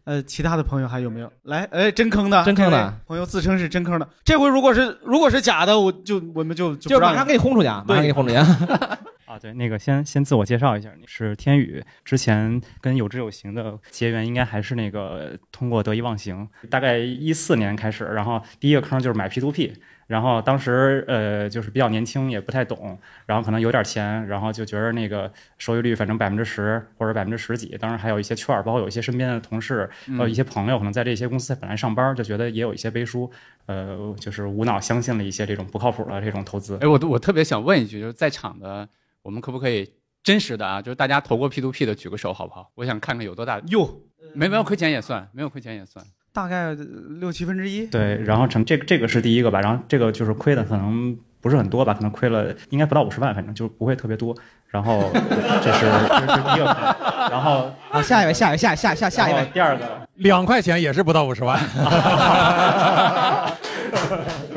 [0.04, 1.30] 呃，其他的朋友还有没有？
[1.42, 4.08] 来，哎，真坑的，真坑的朋友自称是真坑的。
[4.24, 7.84] 这回如果是如果是假的，我就我们就就就马上给你轰出去啊！
[7.86, 8.36] 马上给你轰出去
[9.28, 9.34] 啊！
[9.34, 11.84] 啊，对，那个先先自我介绍一下，是天宇。
[12.02, 16.48] 之前跟有知有行的结缘，应该还是那个通过得意忘形。
[16.70, 19.74] 大概一四年开始，然后第一个坑就是买 P to P，
[20.06, 33.30] 然后当时呃就是比较年轻，也不太懂，然后可能有点钱，然后就觉得那个收益率反正百分之十或者百分之十几，当然还有一些券，包括有一些身边的同事，还有一些朋友可能在这些公司本来上班，就觉得也有一些背书，
[33.66, 36.78] 呃就是无脑相信了一些这种不靠谱的这种投资。
[36.80, 38.88] 哎，我我特别想问一句，就是在场的
[39.28, 40.80] 我们可不可以真实的啊？
[40.80, 42.70] 就是大家投过 P to P 的举个手好不好？
[42.76, 43.60] 我想看看有多大。
[43.66, 44.00] 哟，
[44.32, 46.02] 没没有亏钱也算，没有亏钱也算。
[46.32, 46.74] 大概
[47.20, 47.86] 六七分之一。
[47.88, 54.34] 对，然后成这个这个是第一个吧，然后这个就是亏的可能不是很多吧，可能亏了应该不到五十万，反正就不会特别多。
[54.68, 55.10] 然后
[55.62, 56.96] 这是这是第一个坑，
[57.30, 59.46] 然后好，下一位，下一位，下下下下一位。
[59.52, 61.60] 第二个两块钱也是不到五十万。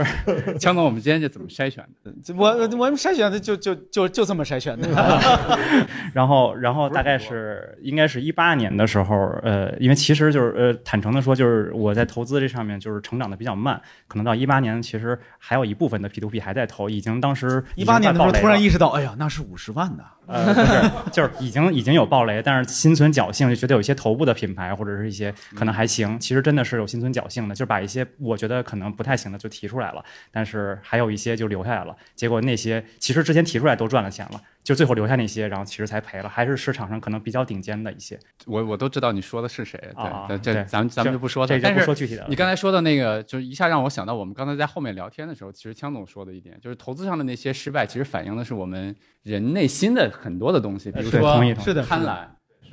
[0.58, 2.34] 强总，我们今天就怎么筛选的？
[2.36, 4.88] 我我们筛选的就就就就这么筛选的。
[6.14, 18.62] 然后，然后大概是应该是一八年的时候，呃，因为其实就是呃，坦诚的说，就是我在投资这上面就是成长的比较慢，可能到一八年，其实还有一部分的 P to P 还在投，已经当时一八年的时候突然。
[18.62, 20.04] 意识到，哎呀，那是五十万的。
[20.32, 30.04] 呃，不是，就是已经已经有暴雷，但是心存侥幸，就觉得有一些头部的品牌或者是一些可能还行，其实真的是有心存侥幸的，就把一些我觉得可能不太行的就提出来了。
[30.32, 31.96] 但是还有一些就留下来了。
[32.16, 38.20] 结果那些其实之前提出来都赚了钱了，就最后留下那些，然后其实才赔了，还是市场上可能比较顶尖的一些。
[38.46, 41.60] 我我都知道你说的是谁，啊对，这对咱们咱们就不说了。
[41.62, 51.40] 但是不说具体的了你刚才说的那个，就是一下让我想到我们刚才在后面聊天的时候，其实枪总说的一点，就是投资上的那些失败，其实反映的是我们人内心的很多的东西，比如说
[51.84, 52.28] 贪婪、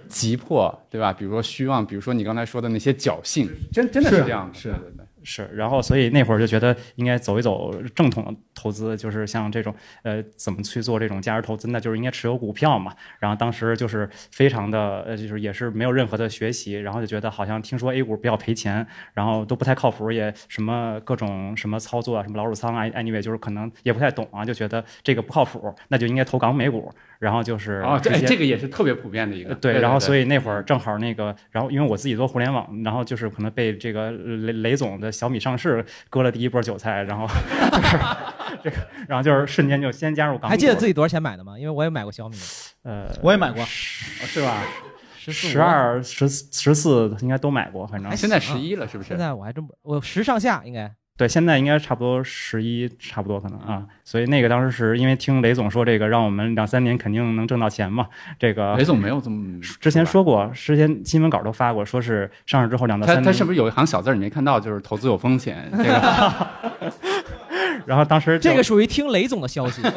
[0.06, 1.12] 急迫，对吧？
[1.12, 4.54] 比如说虚妄，比如说你刚才说的那些侥幸，真真的是是这样的。
[4.54, 5.07] 是的对对。
[5.30, 12.94] 是，然后所以那会儿就觉得应该走一走正统投资，就是像这种呃怎么去做这种价值投资，那就是应该持有股票嘛。
[13.18, 26.90] 然后当时就是非常的呃，就是也是没有任何的学习，然后就觉得好像听说 A 股比较赔钱，然后都不太靠谱，也什么各种什么操作啊，什么老鼠仓啊，anyway 就是可能也不太懂啊，就觉得这个不靠谱，那就应该投港美股。
[27.18, 29.50] 然后就是哦，这这个也是特别普遍的一个。
[29.50, 37.98] 呃对，然后所以以那会儿正好那个，然后因为我自己做互联网，然后就是可能被这个雷雷总的小米上市割了第一波韭菜，然后就是
[38.62, 38.76] 这个，
[39.08, 41.58] 然后就是瞬间就先加入港股，还记得自己多少钱买的吗？
[41.58, 42.36] 因为我也买过小米，
[42.82, 44.62] 呃，我也买过，是吧？
[45.18, 49.08] 十四十二、十十四应该都买过，反正现在十一了，是不是？
[49.10, 50.90] 现在我还真不，我十上下应该。
[51.18, 53.84] 对，现在应该差不多十一，差不多可能啊。
[54.04, 58.06] 所以那个当时是因为听雷总说这个，让我们两三年肯定能挣到钱嘛。
[58.38, 63.24] 这个雷总没有这么 之前说过，之前新闻稿都发过，说是上市之后两到三年。
[63.24, 64.60] 他他是不是有一行小字儿你没看到？
[64.60, 66.46] 就是投资有风险，这个
[67.88, 69.80] 然后当时这个属于听雷总的消息，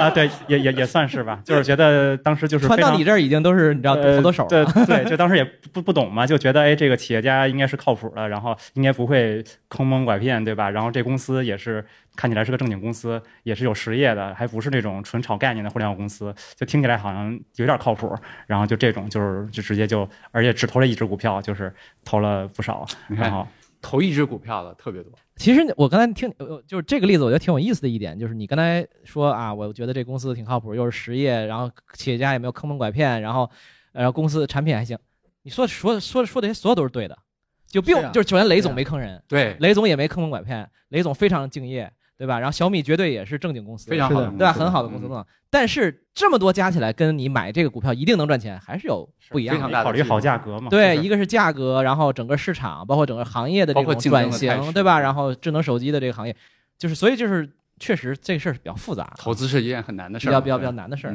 [0.00, 4.72] 啊，对，也也也算是吧，就是觉得当时就是传到你这儿已经都是你知道呃好多手对了。
[4.86, 10.70] 对，就当时也不不懂嘛，就觉得哎，这个企业家应该是靠谱的，然后应该不会坑蒙拐骗，对吧？
[10.70, 11.84] 然后这公司也是
[12.16, 18.16] 看起来是个正经公司，也是有实业的，还不是那种纯炒概念的互联网公司，就听起来好像有点靠谱。
[18.46, 21.70] 然后就这种就是就直接就，而且只投了一只股票，就是
[22.02, 23.46] 投了不少，你看然后
[23.82, 25.12] 投一只股票的特别多。
[25.36, 33.50] 其实我刚才听，呃，就是这个例子，我觉得挺有意思的一点，就是你刚才说啊，我觉得这公司挺靠谱，又是实业，然后企业家也没有坑蒙拐骗，然后，
[33.92, 34.96] 然后公司产品还行。
[35.42, 37.18] 你说说说说这些所有都是对的，
[37.66, 42.38] 就并、就是首先雷总没坑人，对，雷总也没坑蒙拐骗，雷总非常敬业，对吧？
[42.38, 44.52] 然后小米绝对也是正经公司，非常好的，对吧？
[44.52, 45.26] 很好的公司。
[45.50, 49.58] 但是这么多加起来，跟你买这个股票一定能赚钱，还是有不一样的。
[49.58, 50.68] 非常大的考虑好价格嘛。
[50.68, 54.98] 对，一个是价格，然后整个市场，包括整个行业的这包括种竞争的转型，对吧？
[54.98, 56.34] 然后智能手机的这个行业，
[56.78, 57.48] 就是所以就是
[57.78, 61.14] 确实这个事儿比较复杂，投资是一件很难的事儿，比较比较比较难的事儿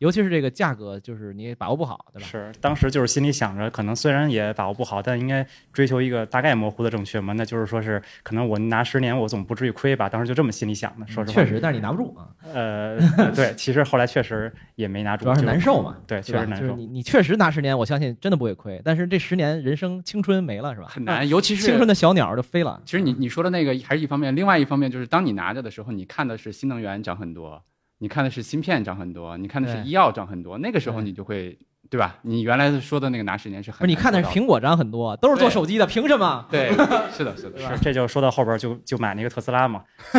[0.00, 2.26] 尤其是这个价格，就是你把握不好，对吧？
[2.26, 7.34] 是，当时就是心里想着，可能虽然也把握不好，但应该追求一个大概模糊的正确嘛。
[7.34, 10.08] 那就是说是，可能我拿十年，我总不至于亏吧。
[10.08, 11.34] 当时就这么心里想的，说实话。
[11.34, 12.98] 确实，但是你拿不住啊，呃，
[13.34, 16.62] 对， 其实后来确实也没拿住，主要是难受嘛，对，确实难受。
[16.62, 20.86] 就是你你确实拿十年，我相信真的不会亏，但是这十年人生青春没了，是吧？
[20.88, 22.80] 很难，尤其是青春的小鸟就飞了。
[22.86, 27.62] 其实你你说的那个还是一方面，另外一方面就是当你拿着的时候，你看的是新能源涨很多，
[28.02, 31.56] 你看的是芯片涨很多，你看的是医药涨很多，那个时候你就会
[31.88, 32.16] 对吧？
[32.22, 36.46] 你原来说的那个拿十年是很不是你看的是苹果涨很多，都是做手机的，凭什么？
[36.50, 36.70] 对，
[37.12, 39.84] 是的，是的，是，这就说到后边就就买那个特斯拉嘛，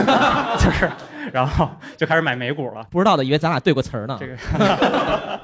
[0.60, 0.90] 就是，
[1.34, 2.86] 然后就开始买美股了。
[2.92, 4.18] 不知道的以为咱俩对过词儿呢。
[4.20, 4.36] 这个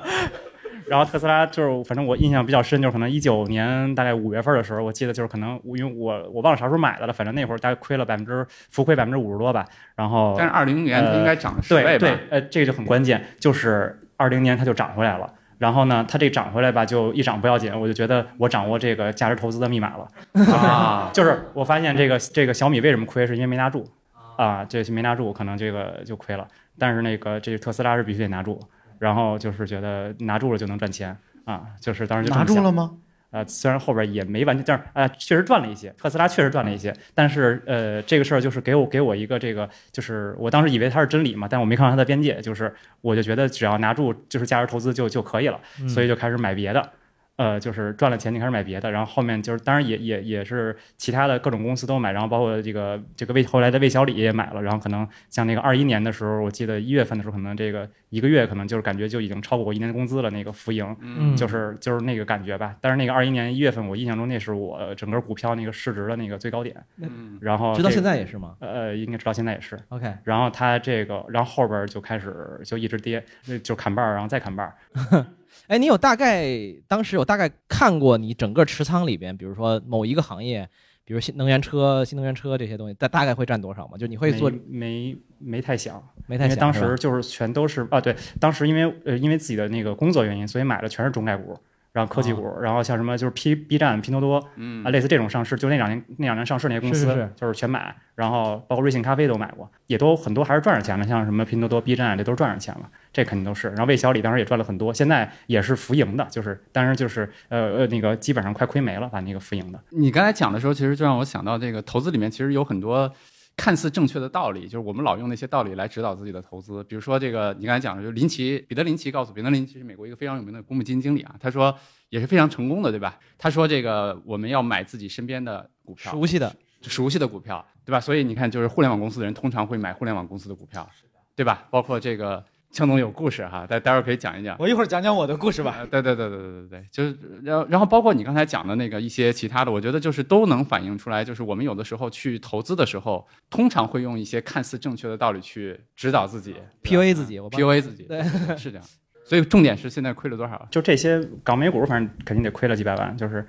[0.90, 9.66] 然后特斯拉就是，反正我印象比较深，就是可能一九年大概五月份的时候，我记得就是可能因为我我忘了啥时候买的了，反正那会儿大概亏了百分之浮亏百分之五十多吧。
[9.96, 11.90] 然后但是二零年它应该涨十倍吧？
[11.90, 15.32] 对对，呃，这个就很关键，就是二零年它就涨回来了。
[15.58, 20.08] 然后呢，它这涨回来吧，就一涨不要紧，我就觉得我掌握这个价值投资的密码了。
[20.54, 23.90] 啊， 就是我发现这个这个小米为什么亏，是因为没拿住
[24.38, 26.48] 啊，这是没拿住，可能这个就亏了。
[26.78, 28.60] 但是那个这个特斯拉是必须得拿住，
[29.00, 32.92] 然后就是觉得拿住了就能赚钱啊，就是当时就拿住了吗？
[33.30, 46.90] 呃，虽然后边也没完全，但是呃，确实赚了一些，特斯拉确实赚了一些，但是呃，这个事儿就是给我给我一个这个，就是我当时以为它是真理嘛，但我没看到它的边界，就是我就觉得只要拿住就是价值投资就就可以了，嗯所以就开始买别的。
[47.38, 62.76] 呃，就是赚了钱就开始买别的，然后后面就是，当然也也也是其他的各种公司都买，然后包括这个这个魏后来的魏小李也买了，然后可能像那个二一年的时候，我记得一月份的时候，可能这个一个月可能就是感觉就已经超过我一年的工资了，那个浮盈，嗯就是就是那个感觉吧。
[62.82, 69.78] 但是那个二一年一月份，我印象中那是我整个股票那个市值的那个最高点，嗯，然后直到现在也是吗呃，应该直到现在也是。
[69.90, 73.24] ？OK，然后它这个，然后后边就开始就一直跌，
[73.62, 74.74] 就砍半儿，然后再砍半儿。
[75.66, 76.48] 哎，你有大概
[76.88, 80.70] 当时有大概看过你整个持仓里边，比如说某一个行业，
[81.04, 83.98] 比如新能源车、新能源车这些东西，大大概会占多少吗？
[83.98, 91.58] 就你会做没没没太想，没太想，因为当时就是全都是啊，对，当时因为呃因为自己的那个工作原因，所以买的全是中概股，
[91.92, 103.70] 然后科技股，然后像什么就是 P B 站、拼多多嗯啊，类似这种上市，就那两年那两年上市那些公司，是是是就是全买，然后包括瑞幸咖啡都买过，也都很多还是赚着钱的，像什么拼多多、B 站这都是赚着钱了，这肯定都是。
[103.70, 109.80] 然后魏小李当时也赚了很多，现在也是浮盈的，就是当然就是呃呃那个基本上快亏没了，把那个浮盈的。
[109.90, 113.12] 你刚才讲的时候，其实就让我想到这个投资里面其实有很多
[113.58, 116.82] 看似正确的道理，就是我们老用那些道理来指导自己的投资。
[116.86, 121.76] 比如说这个你刚才讲的，就是林奇彼得林奇告诉彼得林奇是美国一个非常有名的公募基金经理啊，他说
[122.10, 123.20] 也是非常成功的，对吧？
[123.38, 128.00] 他说这个我们要买自己身边的股票，熟悉的，熟悉的股票，对吧？
[128.00, 130.88] 所以你看，就是互联网公司的人通常会买互联网公司的股票，
[131.36, 131.68] 对吧？
[131.72, 134.56] 包括这个枪总有故事哈，待待会儿可以讲一讲。
[134.60, 135.76] 我一会儿讲讲我的故事吧。
[135.80, 148.22] 呃对对对对对对对，就是然后然后包括你刚才讲的那个一些其他的，我觉得就是都能反映出来，就是我们有的时候去投资的时候，通常会用一些看似正确的道理去指导自己 PUA 自己我 PUA 自己，对
[148.58, 148.86] 是这样。
[149.26, 150.66] 所以重点是现在亏了多少？
[150.72, 153.18] 就这些港美股，反正肯定得亏了几百万。
[153.18, 153.46] 就是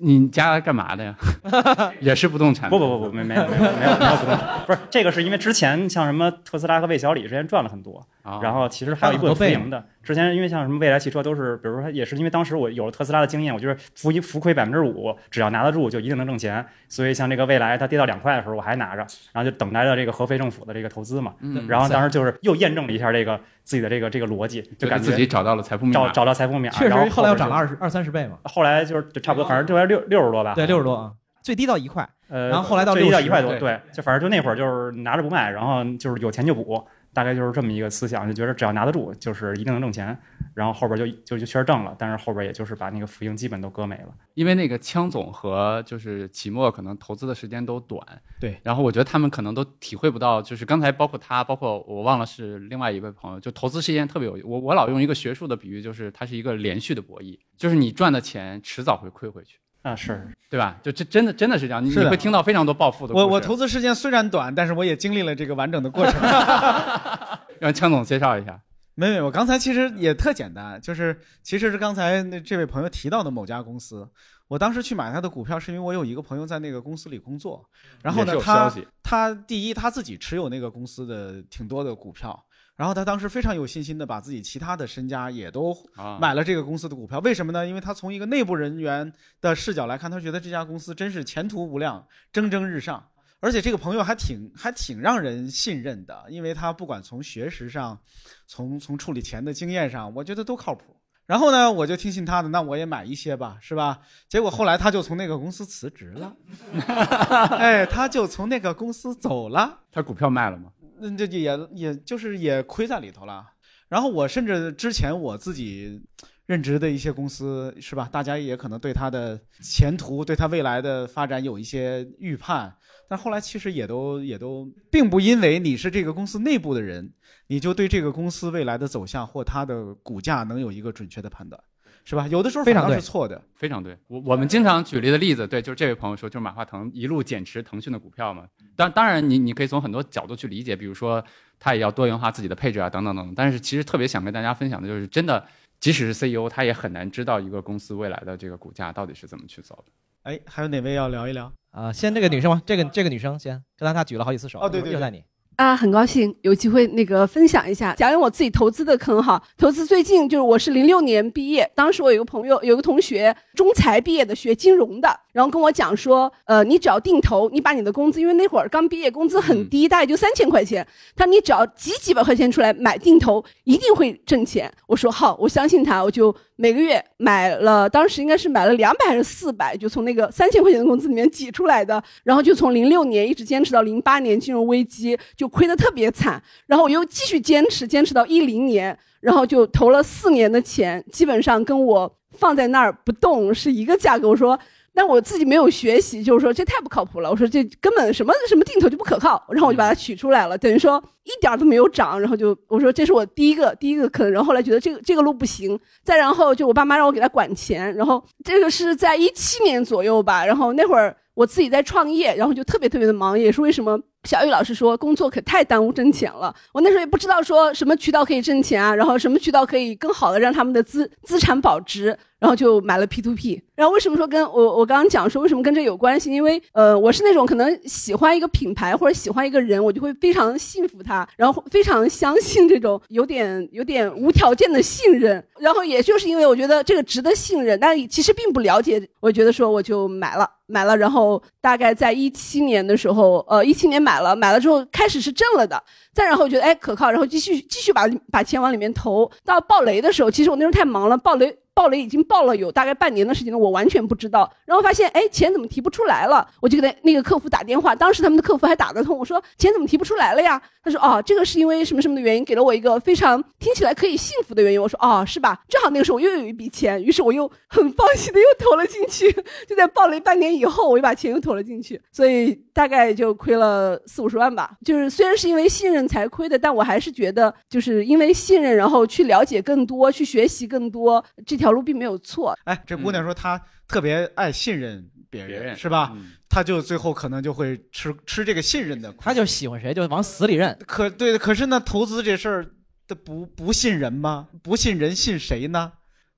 [0.00, 1.16] 你家干嘛的呀？
[2.02, 2.68] 也是不动产？
[2.68, 9.84] 不不不不，没没有没有没有没有不动产，不是这个是因为之前像什么特斯拉和魏小李之前赚了很多，啊然后其实还有一部分浮盈的。
[10.02, 16.64] 之前因为像什么蔚来汽车都是，比如说也是因为当时我有了特斯拉的经验，我觉得浮一浮亏百分之五，只要拿得住就一定能挣钱。
[16.88, 21.34] 所以像这个蔚来它跌到两块的时候我还拿着，然后就等待着这个合肥政府的这个投资嘛。
[21.40, 28.38] 嗯然后当时就是又验证了一下这个自己的这个这个逻辑，就感觉自己找到了财富密码找找到财富密码，确实然后后来又涨了二十二三十倍嘛。
[28.44, 31.12] 后来就是就差不多，反正就在六六十多吧，对，六十多啊，
[31.42, 36.84] 最低到一块，呃，然后后来到最低到一块多，对对，就反正就那会儿就是拿着不卖，然后就是有钱就补，
[37.20, 40.18] 大概就是这么一个思想，就觉得只要拿得住，就是一定能挣钱，
[40.54, 44.14] 然后后边就就就确实挣了，但是后边也就是把那个浮盈基本都割没了。
[44.32, 48.02] 因为那个枪总和就是齐墨可能投资的时间都短，
[48.40, 60.78] 对，然后我觉得他们可能都体会不到，就是刚才包括他，包括我忘了是另外一位朋友，就投资是一件特别有我我老用一个学术的比喻，就是它是一个连续的博弈，就是你赚的钱迟早会亏回去啊，是对吧？
[60.82, 63.14] 就这真的真的是这样，你你会听到非常多暴富的。
[63.14, 66.20] 我我投资时间虽然短，但是我也经历了这个完整的过程。
[67.60, 68.60] 让强总介绍一下。
[68.94, 74.06] 没没，我刚才其实也特简单，就是其实是刚才那这位朋友提到的某家公司，
[74.46, 77.64] 我当时去买他的股票，是因为我有一个朋友在那个公司里工作，
[78.02, 78.70] 然后呢他
[79.02, 82.38] 他第一他自己持有那个公司的挺多的股票，
[82.80, 87.66] 然后他当时非常有信心的把自己其他的身家也都啊买了这个公司的股票，为什么呢？
[87.66, 93.06] 因为他从一个内部人员的视角来看，他觉得这家公司真是前途无量，蒸蒸日上。
[93.40, 98.00] 而且这个朋友还挺还挺让人信任的，因为他不管从学识上，
[98.46, 100.96] 从从处理钱的经验上，我觉得都靠谱。
[101.26, 104.00] 然后呢，我就听信他的，那我也买一些吧，是吧？
[104.26, 106.34] 结果后来他就从那个公司辞职了，
[107.58, 109.80] 哎，他就从那个公司走了。
[109.92, 110.70] 他股票卖了吗？
[111.00, 113.46] 那，这也也就是也亏在里头了。
[113.88, 116.00] 然后我甚至之前我自己
[116.46, 118.08] 任职的一些公司，是吧？
[118.10, 122.72] 大家也可能对它的前途、对它未来的发展有一些预判，
[123.08, 127.12] 但后来其实也都也都，并不因为你是这个公司内部的人，
[127.48, 131.60] 你就对这个公司未来的走向或它的股价能有一个准确的判断，
[132.04, 132.26] 是吧？
[132.28, 133.40] 有的时候非常是错的。
[133.54, 138.46] 非常对，我我们经常举例的例子，对，就是这位朋友说，就是马化腾一路减持腾讯的股票嘛。
[138.74, 141.22] 当当然你，你可以从很多角度去理解，比如说
[141.58, 143.34] 他也要多元化自己的配置啊，等等等等。
[143.34, 145.44] 但是其实特别想跟大家分享的就是，真的，
[145.78, 149.92] 即使是 CEO，他也很难知道一个公司未来的这个股价到底是怎么去走的。
[150.22, 151.52] 哎，还有哪位要聊一聊？
[151.70, 155.22] 啊，先这个女生吧，这个这个女生先，刚才她举了好几次手，哦对对对又在你。
[155.56, 159.42] 啊，很高兴有机会那个分享一下，讲讲我自己投资的坑哈。
[159.58, 174.70] 投资最近就是我是零六年毕业，当时我有个朋友，有个同学中财毕业的，学金融的，然后跟我讲说，呃，你只要定投，你把你的工资，因为那会儿刚毕业，工资很低，大概就三千块钱，他说你只要挤几百块钱出来买定投，一定会挣钱。
[174.86, 194.28] 我说好，我相信他，我就每个月买了，当时应该是买了两百还是四百，就从那个三千块钱的工资里面挤出来的，然后就从零六年一直坚持到零八年金融危机，就亏得特别惨，然后我又继续坚持，坚持到一零年，然后就投了四年的钱，基本上跟我放在那儿不动是一个价格。
[194.28, 194.58] 我说。
[194.92, 197.30] 但我自己没有学习，就是说这太不靠谱了。
[197.30, 202.20] 我说这根本什么什么定投就不可靠，然后我就把它取出来了，等于说一点儿都没有涨。
[202.20, 205.78] 然后就我说这是我第一个第一个坑，然后后来觉得这个这个路不行。
[206.02, 210.44] 再然后就我爸妈让我给他管钱，然后这个是在一七年左右吧。
[210.44, 216.54] 然后那会儿我自己在创业，然后就特别特别的忙，也是为什么小雨老师说工作可太耽误挣钱了。
[216.72, 222.16] 我那时候也不知道说什么渠道可以挣钱啊，然后什么渠道可以更好的让他们的资资产保值。
[222.40, 223.62] 然后就买了 P to P。
[223.74, 226.32] 然后为什么说跟我我刚刚讲说为什么跟这有关系？
[226.32, 235.44] 因为呃，我是那种可能喜欢一个品牌或者喜欢一个人，我就会非常信服他，然后非常相信这种有点有点无条件的信任。
[235.58, 240.50] 然后也就是因为我觉得这个值得信任，但其实并不了解，我觉得说我就买了。
[240.72, 245.80] 买了，然后大概在一七年的时候，呃，一七年买买了，买了之后开始是挣了的，
[246.12, 249.30] 再然后觉得哎可靠，然后继续继续把把钱往里面投。
[249.44, 251.56] 到爆雷的时候，其实我那时候太忙了，爆雷。
[251.74, 254.50] 爆雷已经爆了有大概半年的时间了，我完全不知道。
[254.64, 256.46] 然后发现，哎，钱怎么提不出来了？
[256.60, 259.18] 我就给他那个客服打电话，当时他们的客服还打得通。
[259.18, 260.60] 我说钱怎么提不出来了呀？
[260.82, 264.80] 他说哦，这个是因为什么什么的原因，给了我一个非常听起来可以信服的原因。
[264.80, 265.58] 我说哦，是吧？
[265.68, 269.30] 正好那个时候我又有一笔钱，于是我又很放心的又投了进去。
[269.66, 274.70] 就在爆雷半年以后，我又把钱又投了进去，所以大概就亏了四五十万吧。
[274.84, 282.58] 就是虽然是因为信任才亏的，但我还是觉得就是因为信任，然后去了解更多，去学习更多，这条路并没有错。
[282.64, 286.16] 哎，这姑娘说她特别爱信任别人，别人是吧？
[286.48, 289.18] 她就最后可能就会吃吃这个信任的苦。
[289.20, 290.76] 他就喜欢谁就往死里认。
[290.86, 292.66] 可对，可是呢，投资这事儿
[293.06, 294.48] 的不不信人吗？
[294.62, 295.92] 不信人信谁呢？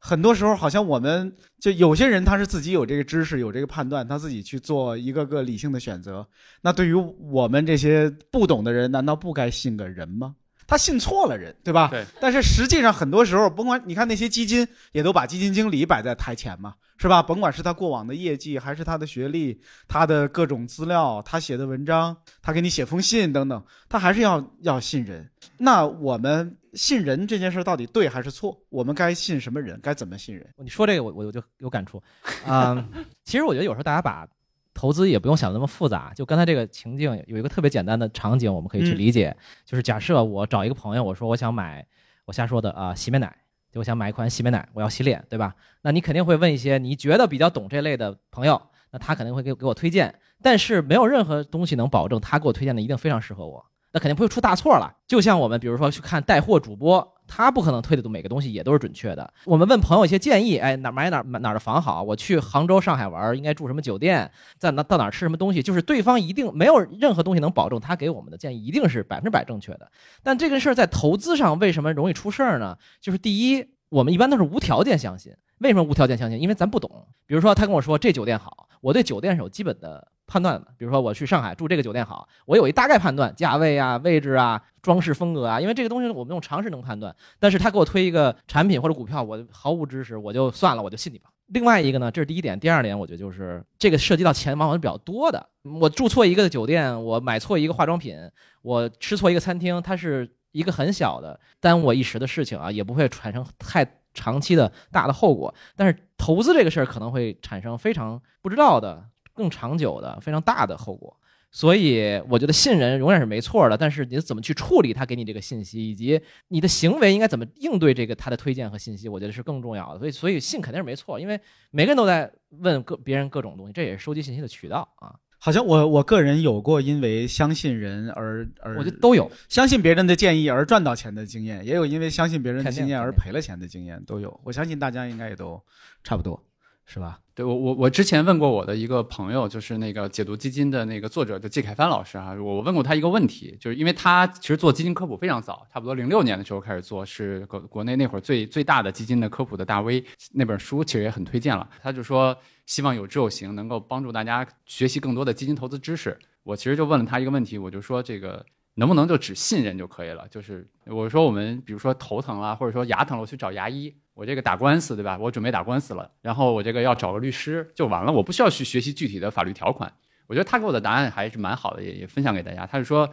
[0.05, 6.27] 很多时候好像我们就有些人他是自己有这个知识有这个判断，他自己去做一个个理性的选择。
[6.63, 10.35] 那对于我们这些不懂的人，难道不该信个人吗？
[10.73, 11.89] 他信错了人，对吧？
[11.89, 12.03] 对。
[12.19, 17.23] 但是实际上很多时候，甭管你看那些基金，也都把基金经理摆在台前嘛，是吧？
[17.23, 25.29] 甭管是他过往的业绩，还是他的学历、他的各种资料、他写的文章、他给你写封信等等，他还是要要信人。
[25.59, 28.59] 那我们信人这件事到底对还是错？
[28.71, 29.79] 我们该信什么人？
[29.83, 30.49] 该怎么信人？
[30.57, 32.03] 你说这个，我我就有感触。
[32.47, 32.83] 啊、
[33.27, 34.27] 其实我觉得有时候大家把
[34.75, 41.87] 投资也不用想的那么复杂，就刚才这个情境有一个特别简单的场景，我们可以去理解，就是假设我找一个朋友，我说我想买，
[42.25, 43.35] 我瞎说的啊、洗面奶，
[43.71, 45.55] 就我想买一款洗面奶，我要洗脸，对吧？
[45.83, 48.61] 那你肯定会问一些你觉得比较懂这类的朋友，
[48.91, 53.65] 那他肯定会给给我推荐，但是没有任何东西能保证他给我推荐的一定非常适合我。
[53.95, 54.97] 那肯定不会出大错了。
[55.07, 59.33] 就像我们比如说去看带货主播，他不可能推的每个东西也都是准确的。
[59.47, 62.03] 我们问朋友一些建议，哎，哪买哪买哪的房好？
[62.03, 64.31] 我去杭州、上海玩，应该住什么酒店？
[64.59, 65.63] 在哪到哪吃什么东西？
[65.63, 69.91] 就是对方一定没有任何东西能保证他给我们的建议一定是百分之百正确的。
[70.23, 72.77] 但这个事儿在投资上为什么容易出事儿呢？
[73.01, 75.33] 就是第一，我们一般都是无条件相信。
[75.61, 76.39] 为什么无条件相信？
[76.39, 77.07] 因为咱不懂。
[77.25, 80.67] 比如说他跟我说这酒店好，我对酒店是有基本的判断的。
[80.79, 87.15] 比如说我去上海住这个酒店好，我有一大概判断，价位啊、位置啊、装饰风格啊，因为这个东西我们用常识能判断。
[87.39, 91.29] 但是他给我推一个产品或者股票，我毫无知识，我就算了，我就信你吧。
[91.49, 95.47] 另外一个呢，这是第一点，第二点，我觉得就是这个涉及到钱往往是比较多的。
[95.81, 98.17] 我住错一个酒店，我买错一个化妆品，
[98.63, 105.55] 我吃错一个餐厅，它是一个很小的耽误我一时的事情啊，也不会产生太长期的大的后果。
[105.77, 109.05] 但是投资这个事儿可能会产生非常不知道的、
[109.35, 111.17] 更长久的、非常大的后果。
[111.55, 116.19] 所以我觉得信任永远是没错的，但是你怎么去处理他给你这个信息，以及
[116.49, 119.99] 你的行为应该怎么应对这个他的推荐和信息，我觉得是更重要的。
[119.99, 121.39] 所以，所以信肯定是没错，因为
[121.71, 125.15] 每个人都在问各别人各种东西，这也是收集信息的渠道啊。
[125.39, 134.41] 好像我我个人有过因为相信人而而我觉得都有相信别人的建议而赚到钱的经验，也有因为相信别人的经验而赔了钱的经验，都有。
[134.43, 135.61] 我相信大家应该也都
[136.03, 136.43] 差不多，
[136.85, 137.21] 是吧？
[137.35, 151.67] 对我我我之前问过我的一个朋友，就是那个解读基金的那个作者，就季凯帆老师啊，我问过他一个问题，就是因为他其实做基金科普非常早，差不多零六年的时候开始做，是国国内那会儿最最大的基金的科普的大 V，那本书其实也很推荐了。
[151.83, 156.19] 他就说希望有知有行，能够帮助大家学习更多的基金投资知识。
[156.43, 158.45] 我其实就问了他一个问题，我就说这个。
[158.77, 160.27] 能不能就只信任就可以了？
[160.29, 163.95] 就是我说我们比如说头疼啊，或者说牙疼了，我去找牙医。
[164.15, 165.17] 我这个打官司对吧？
[165.19, 169.93] 我准备打官司了，然后我这个要找个律师就完了，我不需要去学习具体的法律条款。
[170.27, 172.67] 我觉得他给我的答案还是蛮好的，也也分享给大家。
[172.67, 173.09] 他是说，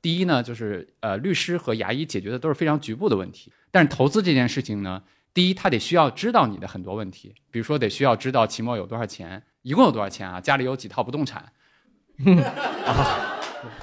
[0.00, 5.02] 第一呢，就是呃，律师和牙医解决的都是非常局部的问题，但是投资这件事情呢，
[5.34, 11.44] 第一他得需要知道你的很多问题，比如说得需要知道期末有多少钱，一共有多少钱啊，家里有几套不动产。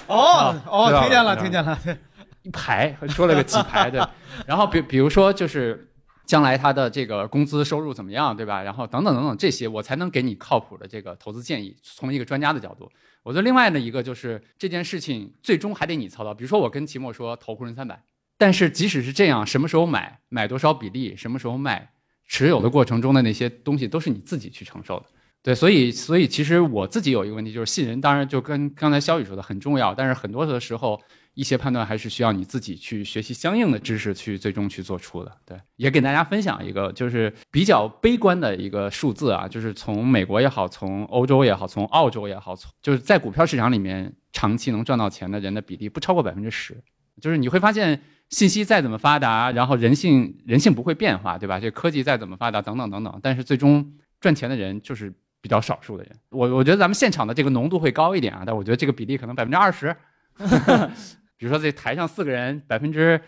[0.07, 1.77] 哦哦，听见了，听见了。
[2.43, 4.01] 一排，说了个几排对。
[4.47, 5.88] 然后比比如说就是
[6.29, 8.61] 将来他的这个工资收入怎么样，对吧？
[8.61, 12.87] 然后等等等等这些，我才能给你靠谱的这个投资建议，从一个专家的角度。
[13.23, 16.31] 我觉得另外的一个就是这件事情最终还得你操刀。
[16.31, 17.99] 比如说我跟齐墨说投沪深三百，
[18.37, 21.89] 但是即使是这样，什么时候买，买多少比例，什么时候卖，
[22.27, 25.07] 持有的过程中的那些东西都是你自己去承受的。
[25.41, 31.01] 对，所以所以其实我自己有一个问题，就是信任，当然就跟刚才肖宇说的很重要，但是很多的时候
[31.39, 35.31] 一些判断还是需要你自己去学习相应的知识去最终去做出的。
[35.45, 46.75] 对，也给大家分享一个就是比较悲观的一个数字啊，就是从美国也好，从欧洲也好，从澳洲也好，从就是在股票市场里面长期能赚到钱的人的比例不超过百分之十。
[47.21, 51.57] 就是你会发现，信息再怎么发达，然后人性人性不会变化，对吧？
[51.57, 56.13] 这科技再怎么发达，等等等等，但是最终赚钱的人就是比较少数的人。
[56.31, 59.95] 我我觉得咱们现场的这个浓度会高一点啊，但我觉得这个比例可能百分之二十。
[61.39, 63.19] 比如说这台上四个人，百分之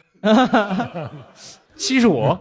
[1.76, 2.38] 七十五。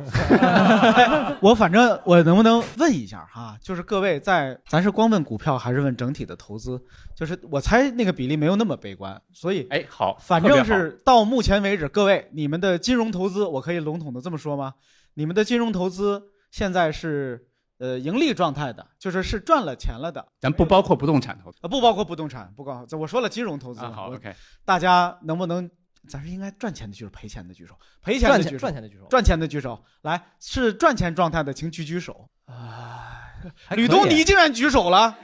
[1.41, 6.83] 我反正我能不能问一下哈，就是各位在咱是光问股票还是问整体的投资？
[7.17, 14.75] 就是我猜那个比例没有那么悲观，所以哎好，反正是到目前为止，各位你们的金融投资，我可以笼统的这么说吗？
[15.15, 17.47] 你们的金融投资现在是
[17.81, 23.91] 呃盈利状态的，就是是赚了钱了的，咱不包括不动产投资呃不包括不动产，不包括我说了金融投资啊。
[23.91, 24.33] 好，OK，
[24.65, 25.69] 大家能不能？
[26.09, 32.31] 咱是应该赚钱的举手，赔钱的举手，赔钱的举手，赚钱的举手，赚钱的举手，来是赚钱状态的，请举举手。
[32.47, 33.19] 啊
[33.77, 35.19] 吕东，你竟然举手了，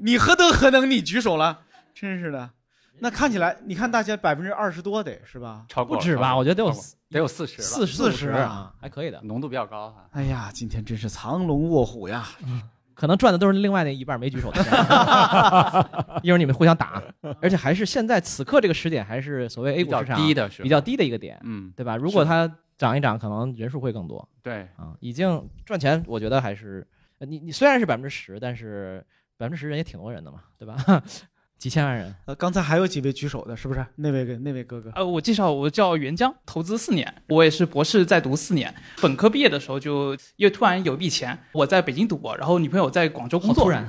[0.00, 0.88] 你何德何能？
[0.88, 2.50] 你举手了，真是的。
[3.02, 5.66] 那看起来，你看大家百分之二十多得是吧？
[5.68, 6.36] 超过不止吧？
[6.36, 9.20] 我觉得得有超过得有四十，四四十十啊，还可以的。
[9.24, 10.06] 浓度比较高哈。
[10.12, 12.28] 哎呀，今天真是藏龙卧虎呀！
[12.94, 14.72] 可能赚的都是另外那一半没举手的钱，
[16.22, 17.02] 一会儿你们互相打，
[17.40, 21.96] 而且还是现在此刻这个时点，还是所谓 A 比较股市场低的比较低的一个点，嗯，对吧？
[21.96, 22.48] 如果它
[22.78, 24.94] 涨一涨，可能人数会更多对，啊。
[25.00, 26.86] 已经赚钱，我觉得还是
[27.18, 29.04] 呃你你虽然是百分之十，但是
[29.36, 30.76] 百分之十人也挺多人的嘛，对吧？
[31.62, 33.86] 几千万人，呃，刚才还有几位举手的，是不是？
[33.94, 38.74] 那位那位哥哥，呃，我介绍，我叫袁江，投资四年，我也是博士在读四年。
[39.00, 43.88] 本科毕业的时候就因为突然有一笔钱，我在北京读博，然后女朋友在广州工作，好突然，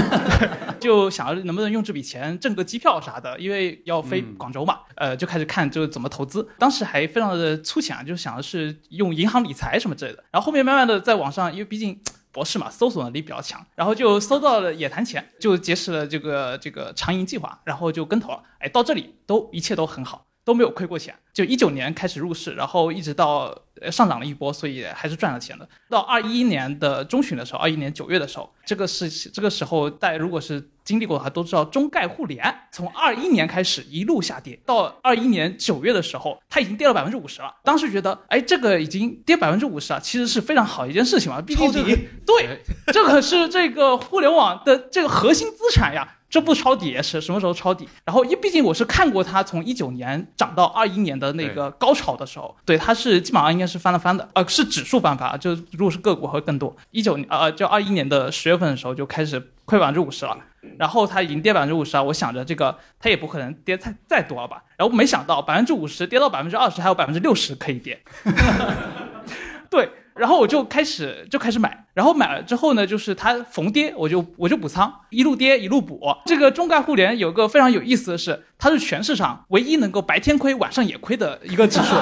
[0.78, 6.46] 就想着能不能用这笔钱挣个机票啥的，因为要飞嗯广州嘛，呃，就开始看就是怎么投资。
[6.58, 10.22] 当时还非常的粗浅啊，就想的是用银行理财什么之类的。
[10.30, 11.98] 然后后面慢慢的在网上，因为毕竟。
[12.30, 18.42] 博士嘛，搜索能力比较强，然后就搜到了野谈钱，就结识了这个这个长盈计划，然后就跟投了。
[18.58, 21.14] 哎，到这里都一切都很好，都没有亏过钱。
[21.34, 25.68] 就一九年开始入市，然后一直到呃上涨了一波，所以还是赚了钱的。
[25.90, 32.42] 到二一年的中旬的时候，二一年九月的时候，这个是这个时候大家如果是经历过的话，都知道中概互联
[32.72, 37.54] 从二一年开始一路下跌，到二一年九月的时候，它已经跌了百分之五十了。
[37.62, 41.94] 当时觉得，哎，这个已经跌百分之五十了，其实是非常好一件事情嘛，毕竟你
[42.26, 42.58] 对，
[42.92, 46.16] 这可是这个互联网的这个核心资产呀。
[46.30, 47.88] 这不抄底是什么时候抄底？
[48.04, 56.76] 然后因毕竟我是看过它从一九年涨到二一年的那个高潮的时候，对它是基本上应该是翻了翻的，呃是指数翻番，就如果是个股会更多。
[56.90, 60.36] 一九呃就二一年的十月份的时候就开始亏百分之五十了，
[60.78, 68.02] 然后它已经跌百分之五十了，我想着这个它也不可能跌太再多了吧，然后没想到百分之五十跌到百分之二十，还有百分之六十可以跌。
[69.70, 76.00] 对，然后我就开始就开始买，然后买了之后呢，就是它逢跌我就我就补仓，一路跌一路补。
[76.26, 81.94] 这个中概互联有个非常有意思的是，它是全市场唯一能够白天亏晚上也亏的一个指数。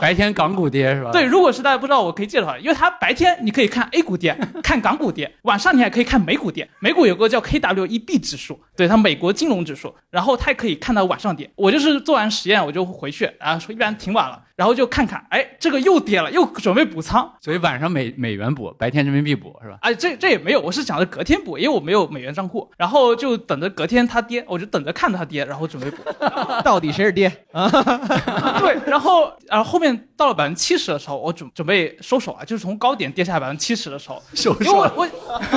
[0.00, 1.10] 白天港股跌是吧？
[1.10, 6.68] 对，如果是大家不知道，我可以介绍，因为它白天你可以看 A 股跌， 看港股跌，晚上你还可以看美股跌。
[6.78, 11.50] 美股有个叫 KWEB 指数，对它美国金融指数，然后它也可以看到晚上跌。
[11.56, 17.30] 我就是做完实验我就回去，然后说一般挺晚了，然后就看看，哎，这个又跌了，又准备补仓。
[17.40, 19.78] 所以晚上美美元补，白天人民币补是吧？
[19.80, 26.02] 哎，这这也没有，我是想着隔天补，因为我没有美元账户，然后就等着隔天它跌，我就等着看着它跌，然后准备补。
[26.62, 27.68] 到底谁是爹啊？
[28.60, 35.08] 对，然后然后后面到了百分之七十的时候，我准准备收手啊，就是从高点跌下来百分之七十的时候，收因为我我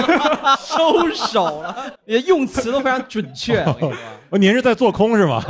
[0.58, 3.64] 收手了，你的用词都非常准确。
[3.64, 5.41] 我跟你说，哦您是在做空是吗？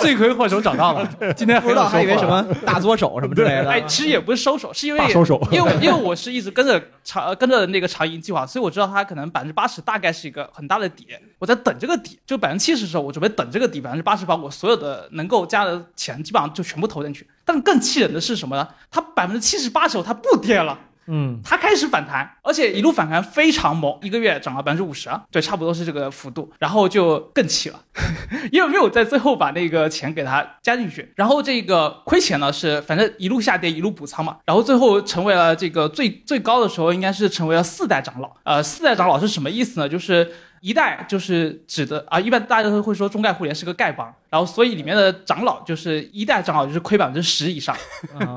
[0.00, 3.70] 罪魁祸首找到了，今天不知道还以为什么大作手什么之类的。
[3.70, 11.06] 哎，其实也不是收手，是因为大收手因为因为我是一直跟着长跟着那个长盈计划，所以我知道它可能百分之八十大概是一个很大的底，
[11.38, 17.26] 我在等这个底，就百分之七十的时候，我准备等这个底，百分之八十把我所有的能够加的钱基本上就全部投进去。
[17.44, 18.66] 但更气人的是什么呢？
[18.90, 20.78] 它百分之七十八时候它不跌了。
[21.10, 27.80] 嗯，它开始反弹，而且一路反弹非常猛，一个月涨了百分之五十，对，差不多是这个幅度，然后就更气了，
[28.52, 39.88] 因为没有在最后把那个钱给它加进去，然后这个亏钱呢是反正一路下跌一路补仓嘛，然后最后成为了这个最最高的时候应该是成为了四代长老，呃，四代长老是什么意思呢？
[39.88, 40.30] 就是
[40.60, 47.76] 一代就是指的啊，一般大家都会说中概互联是个丐帮，然后所以里面的长老就是一代长老就是亏百分之十以上，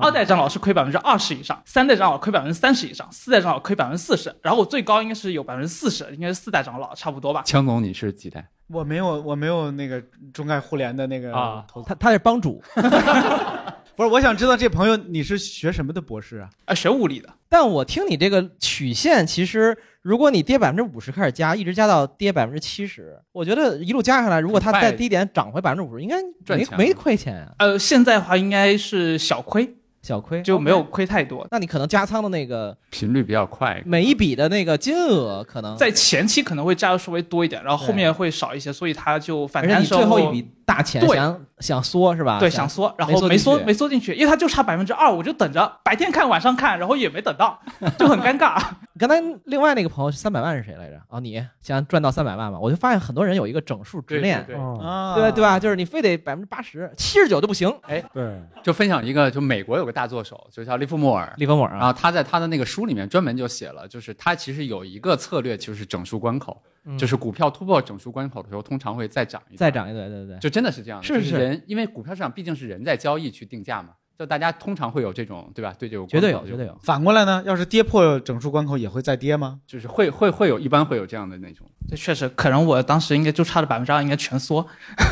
[0.01, 7.43] 二代长老是亏百分之二十以上，三代长老亏百分之三十以上，四代长老亏百分之四十，然后我最高应该是有百分之四十，应该是四代长老差不多吧。
[7.45, 8.47] 强总，你是几代？
[8.67, 10.01] 我没有，我没有那个
[10.33, 12.63] 中概互联的那个啊投资他他是帮主，
[13.97, 16.49] 不是，我想知道这朋友你是学什么的博士啊？
[16.65, 17.27] 啊，学物理的。
[17.49, 31.47] 但我听你这个曲线，其实如果你跌百分之五十开始加，一直加到跌百分之七十，我觉得一路加下来，如果它在低点涨回百分之五十，应该赚钱没没亏钱啊，呃，现在的话应该是小亏，小亏就没有亏太多。
[31.51, 42.39] 那你可能加仓的那个频率比较快，每一笔的那个金额可能在前期可能会加的稍微多一点，然后后面会少一些，所以它就反而且你弹时候最后一笔大钱对想想缩是吧？
[42.39, 47.59] 对，想缩，然后没缩缩进去没缩进去，因为它就差百分之二，我就等着白天看晚上看，然后也没等到，
[47.99, 48.57] 就很尴尬。
[48.97, 49.15] 刚才
[49.45, 51.01] 另外那个朋友三百万是谁来着？
[51.09, 52.59] 哦，你想赚到三百万嘛？
[52.59, 55.59] 我就发现很多人有一个整数执念，对啊对对吧？
[55.59, 57.73] 就是你非得百分之八十，七十九都不行。
[57.87, 61.33] 哎，对，就分享一个，就美国有个大作手，就叫利弗莫尔。
[61.37, 66.97] 利弗莫尔啊然后他在他的那个书里面专门就写了，就是他其实有一个策略，就是整数关口，嗯。
[66.97, 69.57] 就是股票突破整数关口的时候，通常会再涨一段。
[69.57, 71.37] 再涨一对对对，就真的是这样的，是就是。
[71.37, 75.73] 人，因为股票市场毕竟是人在交易去定价嘛，就大家通常会有这种，对吧？
[75.79, 76.77] 对这个绝对有绝对有。
[76.83, 79.59] 反过来呢，要是跌破整数关口，也会再跌吗？
[79.65, 81.65] 就是会会会有，一般会有这样的那种。
[81.89, 84.63] 这确实，可能我当时应该就差了百分之二，应该全缩。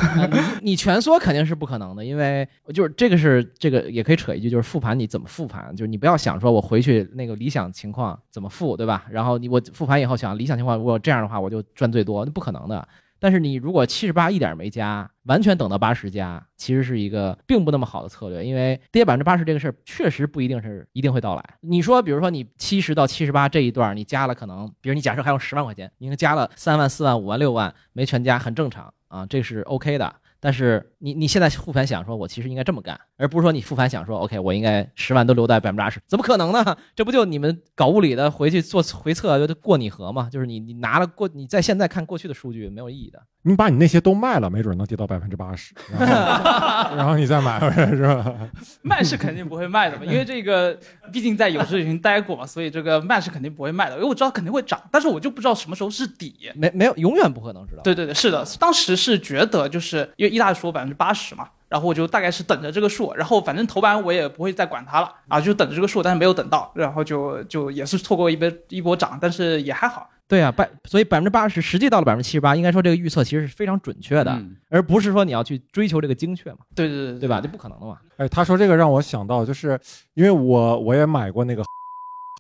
[0.62, 9.08] 你全缩肯定是不可能的，因为就是这个是这个也可以扯一句，就是复盘你怎么复盘，就是你不要想说我回去那个理想情况怎么复，对吧？
[9.10, 12.88] 然后你我复盘以后想理想情况，如果这样的话我就赚最多，那不可能的。
[13.20, 21.44] 但是你如果七十八一点没加，完全等到八十加，其实是一个并不那么好的策略，因为跌百分之八十这个事儿确实不一定是一定会到来。
[21.62, 30.16] 你说，比如说你七十到七十八这一段，你加了可能，比如你假设还有十万块钱，你加了三万、四万、五万、六万，没全加很正常啊，这是 OK 的。
[30.40, 36.78] 但是你你现在复盘想说，我其实应该这么干，而不是说你复盘想说，OK，我应该十万都留在百分之二十，怎么可能呢？
[36.96, 40.30] 这不就你们搞物理的回去做回测就过拟合嘛？
[40.30, 43.22] 就是你你拿了过你在现在看过去的数据没有意义的。
[43.44, 48.36] 你把你那些都卖了，没准能跌到百分之八十，然后 然后你再买回来是吧？
[48.84, 50.78] 卖是肯定不会卖的嘛，因为这个
[51.12, 56.52] 毕竟在有志群待过嘛，所以这个卖是肯定不会卖的，因为我知道肯定会涨，但是我就不知道什么时候是底。
[56.56, 57.82] 没没有永远不可能知道。
[57.82, 70.10] 对对对，是的，当时是觉得就是因为一大说百分之八十嘛，然后我就大概是等着这个数，然后反正头版我也不会再管它了啊，就等着这个数，但是没有等到，然后就就也是错过一波一波涨，但是也还好。
[70.30, 77.42] 对啊，百所以百分之八十实际到了百分之七十八，应该说这个预测其实是非常准确的，嗯而不是说你要去追求这个精确嘛，对对对对吧？
[77.42, 77.98] 这不可能的嘛。
[78.18, 79.80] 哎，他说这个让我想到，就是
[80.14, 81.64] 因为我我也买过那个，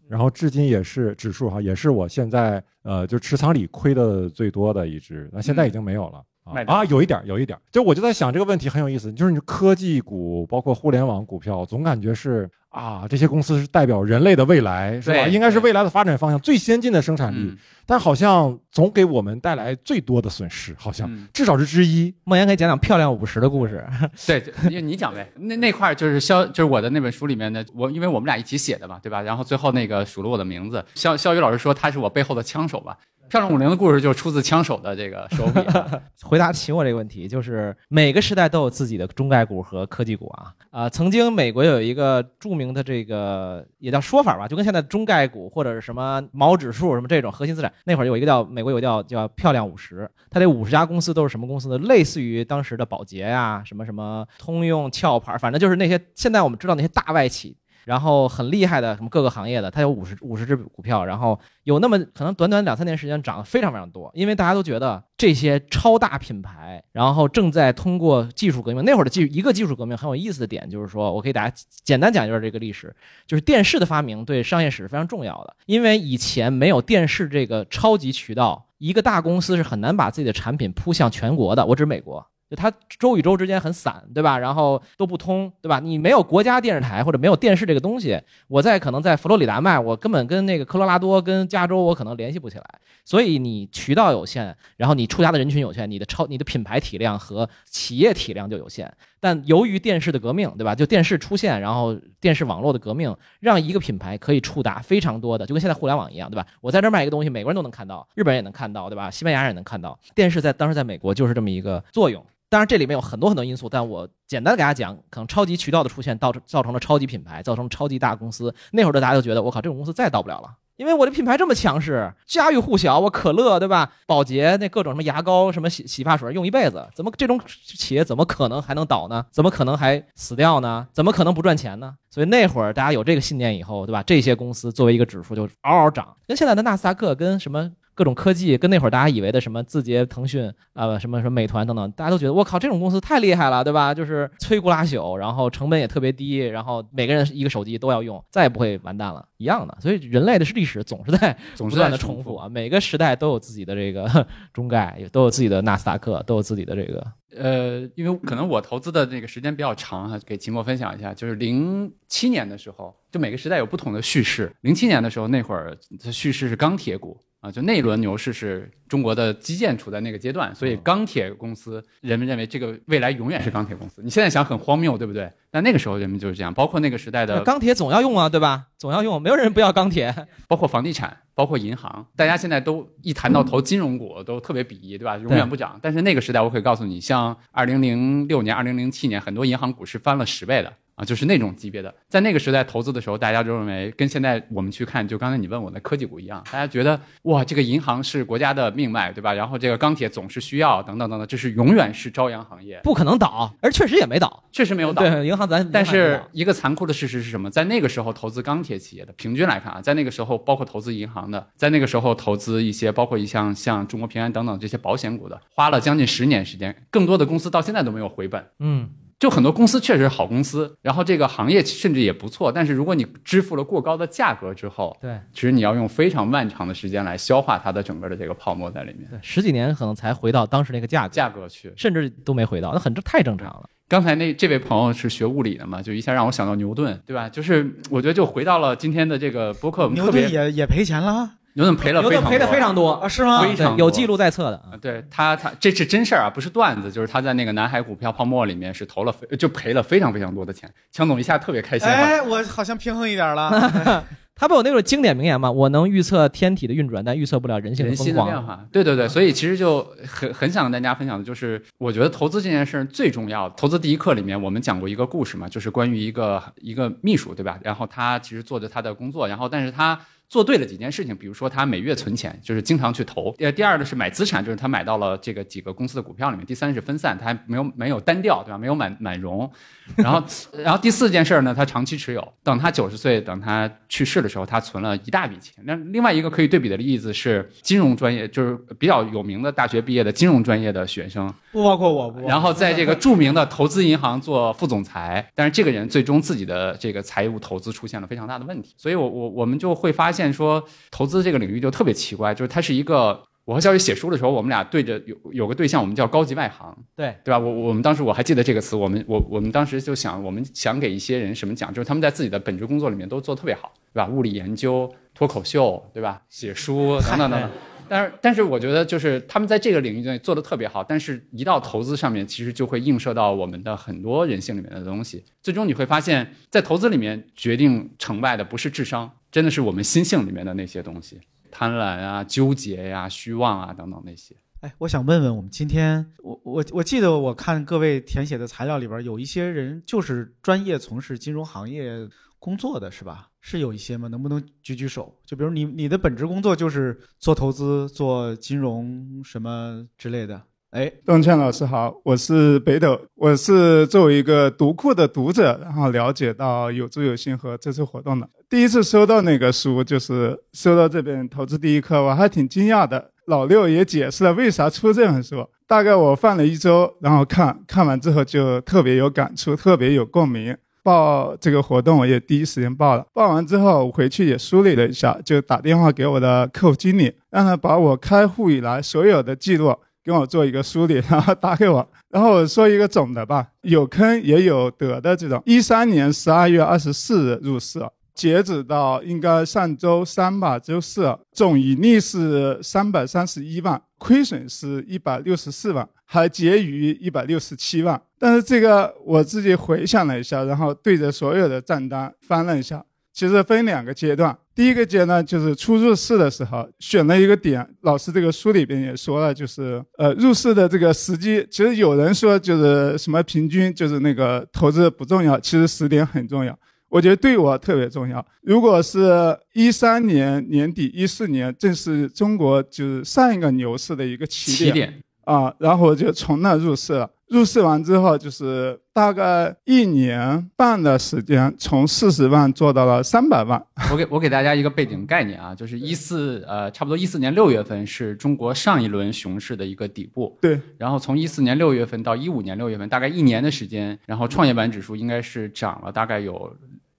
[0.08, 6.24] 然后至今也是指数哈，也是我现在呃就持仓里亏的最多的一只，那现在已经没有了。
[6.52, 15.28] 卖啊，有一点儿，有一点儿，就我就在想这个问题很有意思，就是你科技股，包括互联网股票，总感觉是啊，这些公司是代表人类的未来，是吧？
[15.28, 22.14] 应该是未来的发展方向，最先进的生产力，嗯但好像总给我们带来最多的损失，好像、嗯至少是之一。
[22.26, 23.84] 梦岩可以讲讲漂亮五十的故事。
[24.28, 25.28] 对，就你你讲呗。
[25.36, 29.20] 那那块儿就是肖，就是我的那本书里面的，我因为我们俩一起写的嘛，对吧？
[29.24, 32.96] 然后最后那个数了我的名字，肖肖宇老师说他是我背后的枪手吧。
[33.28, 36.02] 漂亮五零的故事就是出自枪手的这个手笔、啊。
[36.24, 51.78] 回答起我这个问题，就是每个时代都有自己的中概股和科技股啊啊、曾经美国有一个著名的这个也叫说法吧，就跟现在中概股或者是什么毛指数什么这种核心资产，那会儿有一个叫美国有一个叫叫漂亮五十，它这五十家公司都是什么公司呢？
[51.78, 57.56] 类似于当时的宝洁呀、什么什么通用、壳牌，反正就是那些现在我们知道那些大外企。
[57.86, 68.84] 然后很厉害的什么各个行业的，它有五十五十只股票，然后有那么可能短短两三年时间涨得非常非常多，因为大家都觉得这些超大品牌，然后正在通过技术革命。
[68.86, 81.66] 那会儿的技一个技术革命很有意思的点就是说，我给大家简单讲一下这个历史，就是电视的发明对商业史是非常重要的，因为以前没有电视这个超级渠道，一个大公司是很难把自己的产品铺向全国的。
[81.66, 82.26] 我指美国。
[82.50, 84.38] 就它州与州之间很散，对吧？
[84.40, 85.80] 然后都不通，对吧？
[85.80, 92.66] 你没有国家电视台或者没有电视这个东西，我在可能在佛罗里达卖，我根本跟那个科罗拉多、跟加州我可能联系不起来。
[93.06, 98.92] 所以你渠道有限，然后你触达的人群有限，你的超你的品牌体量和企业体量就有限。
[99.20, 100.74] 但由于电视的革命，对吧？
[100.74, 106.46] 就电视出现，然后电视网络的革命，让一个品牌可以触达非常多的，就跟现在互联网一样，对吧？
[106.62, 109.12] 我在这卖一个东西，美国人都能看到，日本人也能看到，对吧？
[109.12, 109.98] 西班牙人也能看到。
[110.16, 112.26] 电视在当时在美国就是这么一个作用。
[112.52, 118.52] 当然，这里面有很多很多因素，但我简单的给大家讲，可能超级渠道的出现，造造成了超级品牌，造成超级大公司。
[118.72, 120.50] 那会儿的大家就觉得，我靠，这种公司再到不了了，
[120.80, 123.92] 因为我的品牌这么强势，家喻户晓，我可乐对吧？
[124.08, 129.26] 宝洁那各种什么牙膏、什么洗洗发水用一辈子，怎么这种企业怎么可能还能倒呢？
[129.30, 130.88] 怎么可能还死掉呢？
[130.94, 131.94] 怎么可能不赚钱呢？
[132.10, 134.02] 所以那会儿大家有这个信念以后，对吧？
[134.04, 137.70] 这些公司作为一个指数就嗷嗷涨，跟现在的纳斯达克跟什么
[138.00, 143.94] 各种科技，跟那会儿大家以为的什么字节、腾讯啊、什么什么美团等等，大家都觉得我靠，这种公司太厉害了，对吧？
[143.94, 149.78] 就是摧枯拉朽，然后成本也特别低，然后每个人一个手机都要用，再也不会完蛋了，一样的。
[149.82, 157.06] 所以人类的历史总是在 总是不断的在重复重复啊，每个时代都有自己的这个 中概，也都有自己的纳斯达克，都有自己的这个
[157.36, 164.52] 呃，因为可能我投资的那个时间比较长哈，给秦墨分享一下，就是零七年的时候，就每个时代有不同的叙事。
[164.62, 174.02] 零七年的时候，那会儿的叙事是钢铁股啊，就那一轮牛市是中国的基建处在那个阶段，所以钢铁公司人们认为这个未来永远是钢铁公司。
[174.04, 175.32] 你现在想很荒谬，对不对？
[175.52, 178.68] 但那个时候人们就是这样，包括那个时代的钢铁总要用啊，对吧？
[178.78, 180.14] 总要用，没有人不要钢铁。
[180.48, 185.18] 包括房地产，包括银行，大家现在都一谈到投金融股都特别鄙夷，对吧？
[185.18, 185.80] 永远不涨。
[185.82, 191.94] 但是那个时代，我可以告诉你，像二零零六年、二零零七年，很多银行股是翻了十倍的啊，就是那种级别的。
[192.10, 199.34] 在那个时代投资的时候，大家就认为跟现在我们去看，就刚才你问我的科技股一样，大家觉得哇，这个银行是国家的命脉，对吧？
[199.34, 205.02] 然后这个钢铁总是需要，等等等等，这是永远是朝阳行业，不可能倒，而确实也没倒，确实没有倒。
[205.02, 207.50] 对，银行咱但是一个残酷的事实是什么？
[207.50, 218.46] 在那个时候投资钢铁企业的，平均来看啊，在那个时候包括投资银行的，在那个时候投资一些包括一项像中国平安等等这些保险股的，花了将近十年时间，更多的公司到现在都没有回本。
[218.60, 218.90] 嗯，
[219.20, 229.10] 就很多公司确实是好公司，然后这个行业甚至也不错，但是如果你支付了过高的价格之后，对，其实你要用非常漫长的时间来消化它的整个的这个泡沫在里面。
[229.10, 233.70] 对，十几年可能才回到当时那个价格，价格去，甚至都没回到，那很这太正常了。
[233.90, 237.28] 刚才那这位朋友是学物理的嘛，就一下让我想到牛顿，对吧？
[237.28, 243.42] 就是我觉得就回到了今天的这个播客，我们牛特别顿也也赔钱了，牛顿赔了非常牛顿赔的非常多啊，是吗？
[243.42, 244.56] 非常有记录在册的。
[244.58, 250.72] 啊，对他他这是真事儿啊，不是段子，就是他在那个南海股票泡沫里面是投了非就赔了非常非常多的钱。
[250.90, 254.06] 强总一下特别开心啊，哎，我好像平衡一点了。
[254.34, 255.52] 他不有那种经典名言吗？
[255.52, 258.26] 我能预测天体的运转，但预测不了人性的人疯狂。
[258.26, 263.50] 心的变化，对对对，所以其实就很很想跟大家分享的就是，我觉得投资这件事儿最重要。
[263.50, 267.60] 投资第一课里面我们讲过一个故事嘛，就是关于一个一个秘书，对吧？
[267.62, 270.00] 然后他其实做着他的工作，然后但是他。
[270.30, 273.34] 做对了几件事情，比如说他每月存钱，就是经常去投。
[273.40, 276.46] 呃，第二呢是买资产，就是他买到了这个几个公司的股票里面。
[276.46, 278.58] 第三是分散，他还没有没有单调，对吧？
[278.58, 279.50] 没有满满融。
[279.96, 280.24] 然后，
[280.64, 282.26] 然后第四件事呢，他长期持有。
[282.44, 285.56] 等他九十岁，等他去世的时候，他存了一大笔钱。
[285.66, 303.24] 那另外一个可以对比的例子是金融专业，就是比较有名的大学毕业的金融专业的学生，不包括我，不然后在这个著名的投资银行做副总裁，但是这个人最终自己的这个财务投资出现了非常大的问题，所以我我我们就会发现说，投资这个领域就特别奇怪，就是它是一个。
[303.46, 307.40] 我和肖宇写书的时候，我们俩对着有有个对象，我们叫高级外行，对对吧？
[307.40, 314.08] 我我们当时我还记得这个词，我们我我们当时就想，我们想给一些人什么讲，就是他们在自己的本职工作里面都做得特别好，对吧？
[314.08, 316.22] 物理研究、脱口秀，对吧？
[316.30, 317.50] 写书等等等等。
[317.88, 325.26] 但是，但是我觉得就是他们在这个领域内做的特别好，但是一到投资上面，其实就会映射到我们的很多人性里面的东西。
[325.42, 331.20] 最终你会发现，在投资里面决定成败的不是智商，真的是我们心性里面的那些东西，
[331.52, 334.36] 贪婪啊、纠结呀、虚妄啊等等那些。
[334.62, 342.08] 哎，我想问问我们今天，我我我记得我看各位填写的材料里边有一些人就是专业从事金融行业
[342.40, 343.30] 工作的，是吧？
[343.40, 344.10] 是有一些吗？
[344.10, 345.18] 能不能举举手？
[345.26, 350.42] 就比如你你的本职工作就是做投资、做金融什么之类的。
[350.72, 358.30] 哎，邓倩老师好，我是北斗，我是作为一个读库的读者，然后了解到有知有行和这次活动的。
[358.48, 363.10] 第一次收到那个书，就是收到这本《投资第一课》，我还挺惊讶的。
[363.26, 370.56] 老六也解释了为啥出这本书，大概我放了一周，然后看看完之后就特别有感触，特别有共鸣。
[370.84, 379.76] 报这个活动我也第一时间报了，报完之后我回去也梳理了一下，就打电话给我的客户经理，让他把我开户以来所有的记录
[380.10, 385.40] 跟我做一个梳理，然后打给我，然后我说一个总的吧，有坑也有得的这种。
[385.46, 387.80] 一三年十二月二十四日入市，
[388.16, 398.02] 截止到应该上周三吧，周四，总盈利是三百三十一万，亏损是一百六十四万，还结余一百六十七万。
[398.18, 402.84] 但是这个我自己回想了一下，然后对着所有的账单翻了一下，
[403.14, 404.36] 其实分两个阶段。
[404.60, 416.54] 第一个阶段就是初入市的时候，选了一个点，老师这个书里边也说了，就是呃入市的这个时机，其实有人说就是什么平均就是那个投资不重要，其实时点很重要。
[416.90, 418.26] 我觉得对我特别重要。
[418.42, 427.10] 如果是一三年年底、一四年，正是中国就是上一个牛市的一个起点起点啊，然后我就从那入市了。
[427.30, 433.64] 入市完之后，就是大概一年半的时间，从四十万做到了三百万。
[433.92, 440.60] 我给我给大家一个背景概念啊，就是一四呃，差不多一四年六月份是中国上一轮熊市的一个底部，对。
[440.78, 446.52] 然后从一四年六月份到一五年六月份，大概一年的时间，然后创业板指数应该是涨了大概有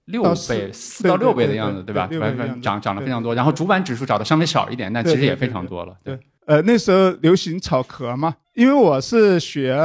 [0.05, 2.09] 六倍，四到六倍的样子，对吧？
[2.61, 3.35] 涨涨了非常多。
[3.35, 5.93] 然后主板指数涨的稍微少一点，但其实也非常多了。
[6.05, 9.77] 对，呃，那时候流行炒壳嘛，因为我是学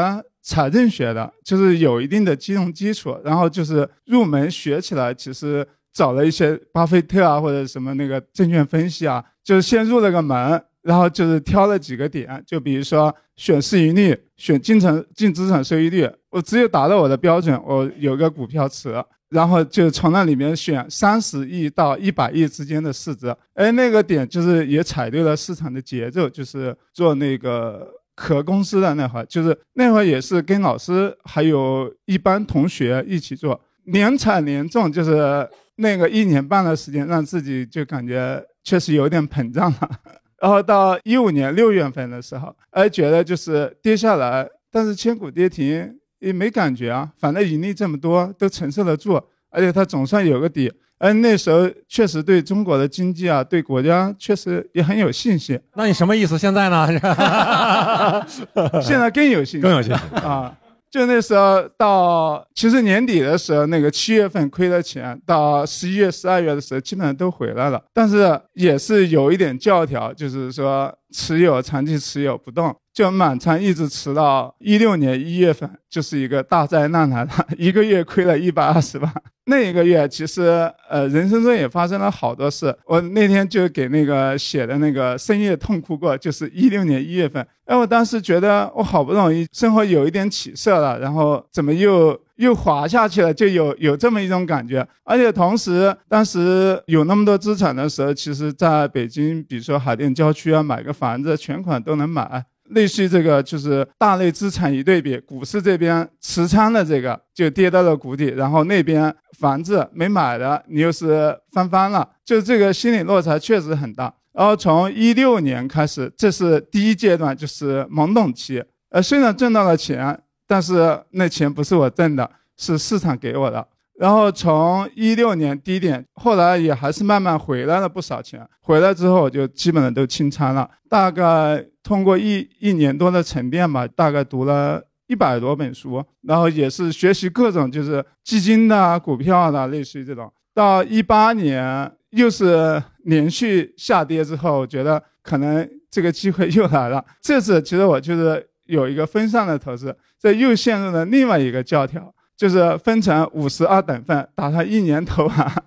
[0.46, 18.94] 财政学的，就是有一定的金融基础，然后就是入门学起来，其实找了一些巴菲特啊或者什么那个证券分析啊，就是先入了个门，然后就是挑了几个点，就比如说选市盈率、选净成净资产收益率，我只有达到我的标准，我有个股票池。
[19.28, 27.84] 然后就从那里面选三十亿到一百亿之间的市值，哎，那个点就是也踩对了市场的节奏，就是做那个
[28.16, 39.90] 壳公司的那会儿，就是那会儿也是跟老师还有一班同学一起做，年产年中，就是那个一年半的时间，让自己就感觉确实有点膨胀了。
[40.42, 45.96] 然后到一五年六月份的时候，哎，觉得就是跌下来，但是千股跌停。
[46.18, 50.72] 也没感觉啊，反正盈利这么多都承受得住，而且它总算有个底。
[50.98, 55.58] 而那时候确实对中国的经济啊，对国家确实也很有信心。
[55.74, 56.38] 那你什么意思？
[56.38, 56.86] 现在呢？
[58.82, 60.56] 现在更有信心，更有信心啊！
[60.88, 67.82] 就那时候到，其实年底的时候，那个七月份亏了钱，到十一月、十二月的时候，基本上都回来了。
[67.92, 79.14] 但是也是有一点教条，就是说持有长期持有不动，就满仓一直持到一六年一月份，就是一个大灾难来了，一个月亏了一百二十万。
[79.48, 80.42] 那一个月其实
[80.88, 82.74] 呃，人生中也发生了好多事。
[82.86, 87.46] 我那天就给那个写的那个深夜痛哭过，就是一六年一月份。
[87.66, 93.34] 哎，我当时觉得我好不容易生活有一点起色了，然后怎么又又滑下去了？
[93.34, 94.88] 就有有这么一种感觉。
[95.04, 102.46] 而且同时，当时有那么多资产的时候，其实在北京，比如说海淀郊区啊，买个房子全款都能买。
[102.70, 114.12] 类似于这个，就是大类资产一对比，股市这边持仓的这个就跌到了谷底，然后那边房子没买的，你又是翻番了，就这个心理落差确实很大。
[114.32, 118.62] 然后从一六年开始，这是第一阶段，就是懵懂期。
[118.90, 123.66] 呃，虽然挣到了钱，但是那钱不是我挣的，是市场给我的。
[123.98, 128.46] 然后从一六年低点，后来也还是慢慢回来了不少钱。
[128.60, 130.68] 回来之后，就基本上都清仓了。
[130.86, 140.32] 大概通过一一年多的沉淀吧，大概读了一百多本书，然后也是学习各种就是基金的、股票的，类似于这种。
[140.52, 147.04] 到一八年又是连续下跌之后，我觉得可能这个机会又来了。
[147.22, 152.12] 这次其实我就是有一个分散的投资，这又陷入了另外一个教条。
[152.36, 155.64] 就是分成五十二等份，打算一年投完，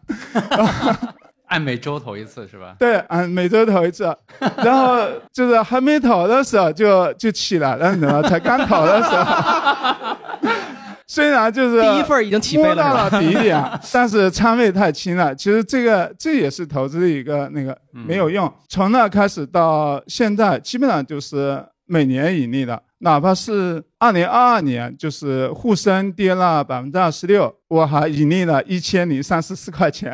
[1.50, 2.76] 按每周投一次是吧？
[2.80, 4.16] 对，按每周投一次，
[4.58, 8.30] 然后就是还没投的时候就就起来了，你知道吗？
[8.30, 10.06] 才刚投的时候，
[11.08, 15.34] 虽然就是第一份已经起飞了摸到了底点，但是仓位太轻了。
[15.36, 18.52] 其实这个这也是投资的一个那个没有用。
[18.68, 22.82] 从那开始到现在，基本上就是每年盈利的。
[23.02, 30.14] 哪怕是二零二二年，就是沪深跌了百分之二十六，我还盈利了一千零三十四块钱，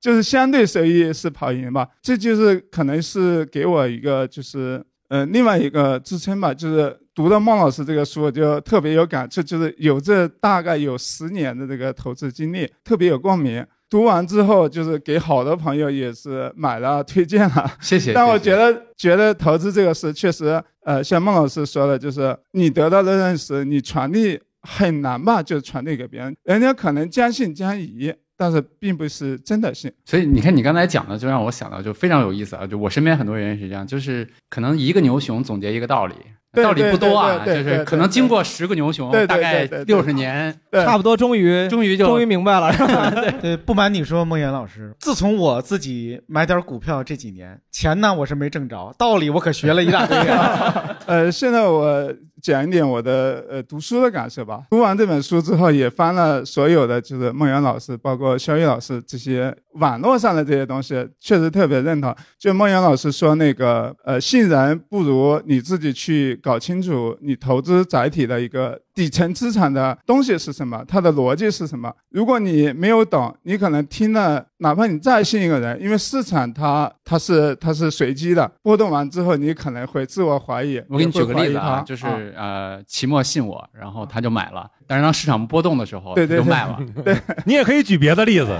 [0.00, 1.88] 就是相对收益是跑赢吧。
[2.02, 13.64] 这就是可能是给我一个就是呃另外一个支撑吧，就是读了孟老师这个书，我就特别有感触，就是有这大概有十年的这个投资经历，特别有共鸣。
[13.88, 29.92] 读完之后，就是给好多朋友也是买了推荐了，谢谢但我觉得觉得投资这个事确实，呃，像孟老师说的，就是你得到的认识，你传递很难吧，就传递给别人，人家可能将信将疑，但是并不是真的信。
[30.04, 32.66] 所以你看，你刚才讲的就让我想到，就非常有意思啊！
[32.66, 36.14] 就我身边很多人也是这样，就是可能一个牛熊总结一个道理，
[36.52, 43.10] 道理不多啊，就是可能经过十个牛熊，大概六十年，差不多终于终于就终于明白了 是吧？
[43.40, 50.96] 对，不瞒你说，梦岩老师，自从我自己买点股票这几年，钱呢我是没挣着，道理我可学了一大堆啊。
[51.06, 52.12] 呃，现在我
[52.46, 54.62] 讲一点我的呃读书的感受吧。
[54.70, 62.14] 读完这本书之后，也翻了所有的就是孟岩老师，包括肖毅老师这些网络上的这些东西，确实特别认同。
[62.38, 71.92] 就孟岩老师说那个，呃，信人不如你自己去搞清楚你投资载体的一个底层资产的东西是什么，它的逻辑是什么。
[72.10, 80.82] 如果你没有懂，你可能听了，哪怕你再信一个人，因为市场它它是它是随机的，波动完之后，你可能会自我怀疑。
[80.88, 86.78] 我给你举个例子啊，就是呃，期末信我，然后他就买了，但是当市场波动的时候，对对就卖了。
[87.04, 88.48] 对，你也可以举别的例子。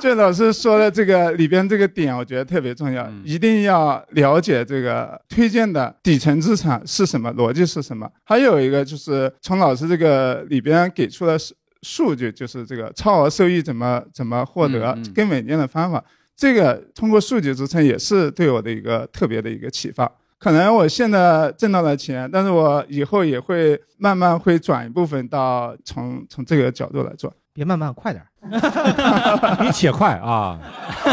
[0.00, 8.10] 郑老师说的这个里边这个点，我觉得特别重要，一定要了解这个推荐的底层资产是什么，逻辑是什么。
[8.24, 11.38] 还有一个就是从老师这个里边给出的
[11.82, 16.02] 数数据，就是这个超额收益怎么怎么获得更稳健的方法。
[16.34, 20.10] 这个通过数据支撑也是对我的一个特别的一个启发。
[20.38, 27.32] 可能我现在挣到了钱，但是我以后也会慢慢会转一部分到从从这个角度来做。
[27.52, 28.24] 别慢慢，快点
[29.62, 30.58] 你且快啊！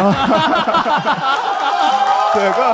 [2.33, 2.73] 对个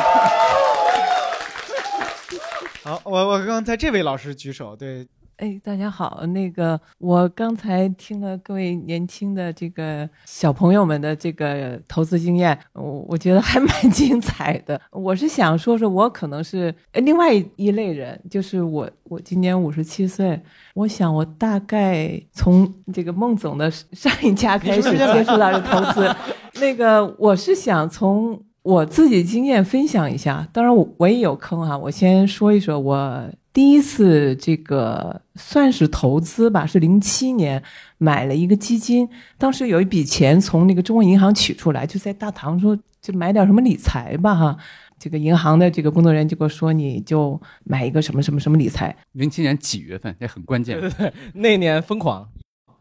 [2.83, 5.05] 好，我我刚才这位老师举手，对，
[5.37, 14.79] 哎，大家好，那个我刚才听了各位年轻的这个小朋友们的这个投资经验，我我觉得还 蛮精彩的。
[14.91, 20.41] 我是想说说，我可能是呃另外一类人，就是我我今年五十七岁，
[20.73, 26.15] 我想我大概从这个孟总的上一家开始接触到这投资，
[26.61, 28.41] 那个我是想从。
[28.65, 37.61] 我自己经验分享一下，当然我我也有坑哈、我先说一说，我第一次这个算是投资吧，是零七年
[37.99, 39.07] 买了一个基金，
[39.37, 44.57] 当时有一笔钱从那个中国银行取出来，就在大堂说就买点什么理财吧哈。
[44.97, 48.95] 这个银行的这个工作人员就跟我说，你就买一个什么什么什么理财。
[49.11, 50.15] 零七年几月份？
[50.19, 50.79] 这很关键。
[50.79, 52.27] 对对对，那年疯狂。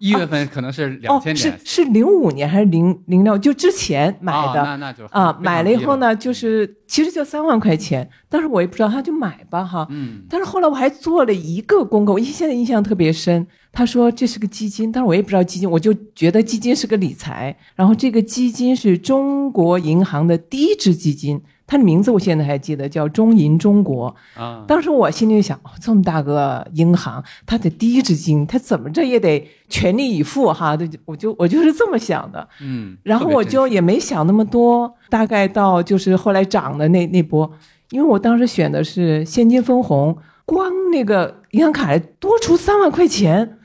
[0.05, 3.38] 一月份可能是两千哦、是，是零五年还是零零六？
[3.38, 4.61] 就之前买的。
[4.61, 9.86] 啊那那就啊，买了以后呢，就是其实就三万块钱，但是我也不知道，他就买吧哈。
[9.88, 10.20] 嗯。
[10.28, 13.46] 但是后来我还做了一个功课，我现在印象特别深。
[13.72, 17.57] 他说这是个基金，但是我也不知道基金，我就觉得基金是个理财。
[17.74, 24.14] 然后这个基金是中国银行的第一支基金，它的名字我现在还记得，叫中银中国。
[24.36, 30.76] 啊，当时我心里想，哦这么大个银行，他的第一支金，他怎么着也得全力以赴哈。
[30.76, 32.46] 对，我就我就是这么想的。
[32.60, 37.50] 嗯，然后我就也没想那么多，大概到就是后来涨的那那波，
[37.90, 43.58] 因为我当时选的是现金分红，光那个银行卡多出三万块钱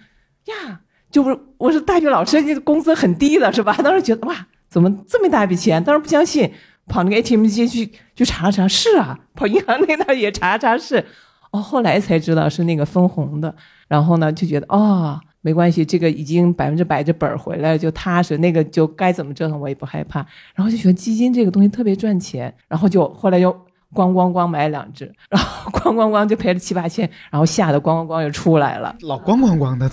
[0.45, 0.80] 呀，
[1.12, 3.76] 就不是我是大学老师，这个工资很低的是吧？
[3.84, 5.84] 当时觉得哇，怎么这么大笔钱？
[5.84, 6.50] 当时不相信，
[6.90, 11.06] 跑那个 ATM 机去去查了查，是啊， 跑银行那那也查了查是，
[11.52, 13.56] 哦，后来才知道是那个分红的，
[13.88, 15.18] 然后呢就觉得哦。
[15.42, 18.38] 没关系，这个已经百分之百这本儿回来了，就踏实。
[18.40, 20.20] 那个就该怎么折腾我也不害怕。
[20.54, 23.50] 然后就觉得基金这个东西特别赚钱，然后就后来又
[23.94, 28.94] 咣咣咣买两只， 然后咣咣咣就赔了七八千，然后吓得咣咣咣又出来了。
[29.00, 29.90] 老咣咣咣的，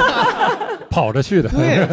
[0.88, 1.50] 跑着去的。
[1.50, 1.86] 对，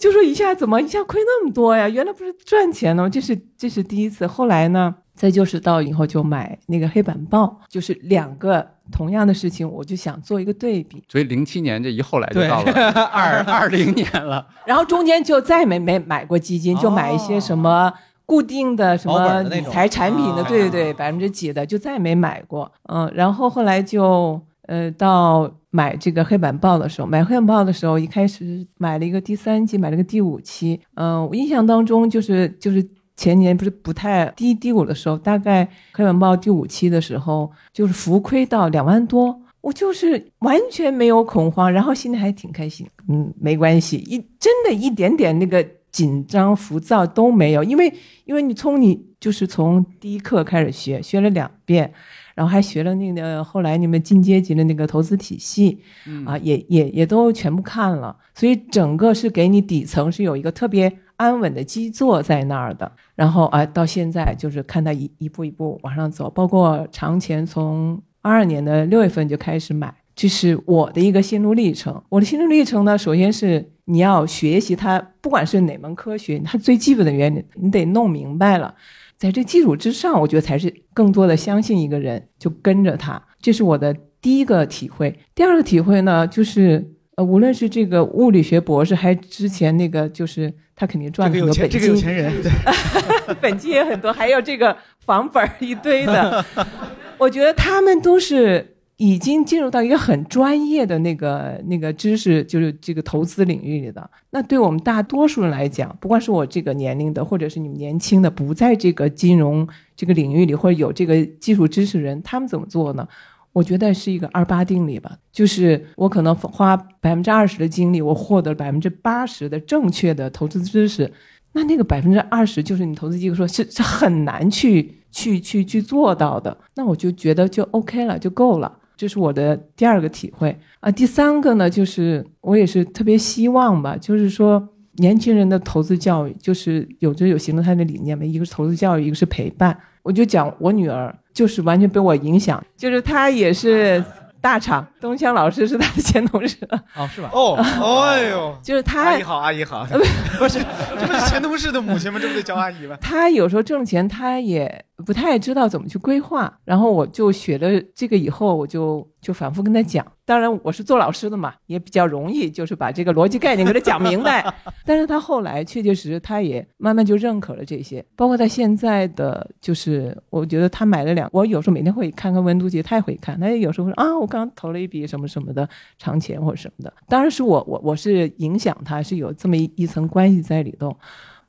[0.00, 1.88] 就说一下怎么一下亏那么多呀？
[1.88, 3.08] 原来不是赚钱的吗？
[3.08, 4.26] 这是这是第一次。
[4.26, 11.04] 后来呢，再就是到以后就买那个黑板报，就是两个同样的事情，我就想做一个对比。
[11.06, 12.72] 所以零七年这一后来就到了
[13.12, 14.46] 二 二零年了。
[14.64, 17.92] 然后中间就再没没买过基金，就买一些什么
[18.24, 22.72] 固定的什么理财产品的，啊对对对，百分之几的就再也没买过。
[22.88, 24.40] 嗯，然后后来就
[24.70, 30.80] 呃到买这个黑板报的时候，买黑板报的时候，一开始买了一个第三期，买了个第五期。
[30.94, 32.88] 嗯，我印象当中就是就是。
[33.16, 42.86] 前年不是不太低低谷的时候，大概黑板报第五期的时候，就是浮亏到两万多，我就是完全没有恐慌，然后心里还挺开心。
[43.10, 45.62] 嗯，没关系，一真的一点点那个
[45.92, 47.92] 紧张浮躁都没有，因为
[48.24, 51.92] 因为你从你就是从第一课开始学，学了两遍，
[52.40, 62.90] 然后还学了那个后来你们进阶级的那个投资体系，嗯啊，也也也都全部看了，所以整个是给你底层是有一个特别安稳的基座在那儿的。
[63.14, 72.02] 然后啊，到现在就是看它一一步一步往上走，包括长钱从二二年的六月份就开始买，这是我的一个心路历程。
[72.08, 78.74] 我的心路历程呢，首先是你要学习它，不管是哪门科学，它最基本的原理你得弄明白了。
[79.20, 83.22] 在这基础之上，我觉得才是更多的相信一个人，就跟着他。
[83.38, 85.14] 这是我的第一个体会。
[85.34, 96.42] 第二个体会呢，就是呃，无论是这个物理学博士，还之前那个，就是他肯定赚了很多本金，这个有钱人，对， 本金也很多，还有这个房本一堆的。
[97.18, 104.10] 我觉得他们都是已经进入到一个很专业的那个 那个知识，就是这个投资领域里的。
[104.28, 113.08] 那对我们大多数人来讲，不管是我这个年龄的，或者是你们年轻的，不在这个金融这个领域里或者有这个技术知识人，他们怎么做呢？
[113.54, 121.10] 我觉得是一个二八定理吧，就是我可能花百分之二十的精力，我获得百分之八十的正确的投资知识。
[121.52, 126.54] 那那个百分之二十，就是你投资机构说是是很难去去去去做到的。
[126.74, 128.76] 那我就觉得就 OK 了，就够了。
[129.00, 130.90] 这是我的第二个体会啊。
[130.90, 134.62] 第三个呢，就是我也是特别希望吧，就是说
[134.96, 138.22] 年轻人的投资教育，就是有着有行的他的理念嘛。
[138.22, 139.74] 一个是投资教育，一个是陪伴。
[140.02, 144.04] 我就讲我女儿，就是完全被我影响，就是她也是。
[144.42, 146.56] 大厂， 东强老师是他的前同事
[146.96, 147.28] 哦，是吧？
[147.30, 147.56] 哦，
[148.02, 149.02] 哎呦， 就是他。
[149.02, 149.84] 阿姨好，阿姨好，
[150.38, 150.58] 不是，
[150.98, 152.18] 这不是前同事的母亲吗？
[152.18, 152.96] 这不得叫阿姨吗？
[153.02, 156.52] 他有时候挣钱，他也不太知道怎么去规划。
[156.64, 160.06] 然后我就学了这个以后，我就就反复跟他讲。
[160.24, 164.54] 当然，我是做老师的嘛，也比较容易，就是把这个逻辑概念给他讲明白。
[164.86, 168.04] 但是他后来确确实实，他也慢慢就认可了这些。
[168.14, 173.38] 包括他现在的，就是我觉得他买了两，我有时候每天会看看温度计，他也会看。
[173.40, 176.92] 他也有时候说啊，我刚投了一笔什么什么的长钱或者什么的。
[177.08, 180.96] 当然是我我我是影响他，是有这么一一层关系在里头。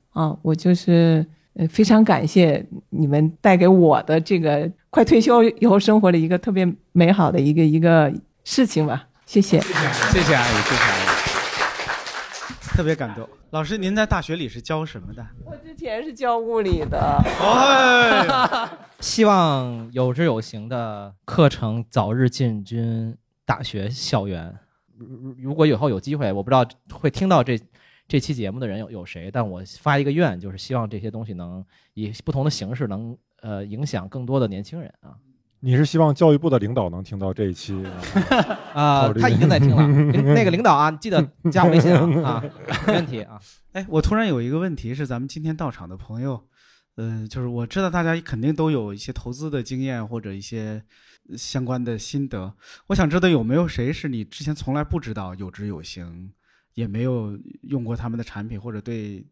[0.10, 8.14] 啊，我就是呃非常感谢你们带给我的这个快退休以后生活的一个特别美好的一个一个。
[8.43, 9.72] 事情吧，谢谢，谢
[10.24, 11.06] 谢阿姨，谢谢阿姨，
[12.76, 13.30] 特别感动。
[13.52, 15.24] 老师，您在大学里是教什么的？
[15.45, 17.24] 我之前是教物理的。
[17.39, 18.68] 哎，
[18.99, 24.58] 希望有志有行的课程早日进军大学校园。
[24.97, 27.60] 如如果以后有机会，我不知道会听到这
[28.12, 35.16] 这期节目的人有有谁，但我发一个愿，就是希望这些东西能以不同的形式能呃影响更多的年轻人啊。
[35.62, 37.74] 你是希望教育部的领导能听到这一期
[38.76, 39.14] 啊？
[39.14, 39.88] 他已经在听了。
[40.36, 42.43] 那个领导啊，记得加我微信啊，
[42.86, 43.39] 没 问题啊。
[43.72, 46.43] 哎，我突然有一个问题是，咱们今天到场的朋友，
[46.97, 50.84] 嗯，就是我知道大家肯定都有一些投资的经验或者一些
[51.38, 52.53] 相关的心得。
[52.88, 56.34] 我想知道有没有谁是你之前从来不知道有知有行，
[56.74, 59.26] 也没有用过他们的产品，或者对，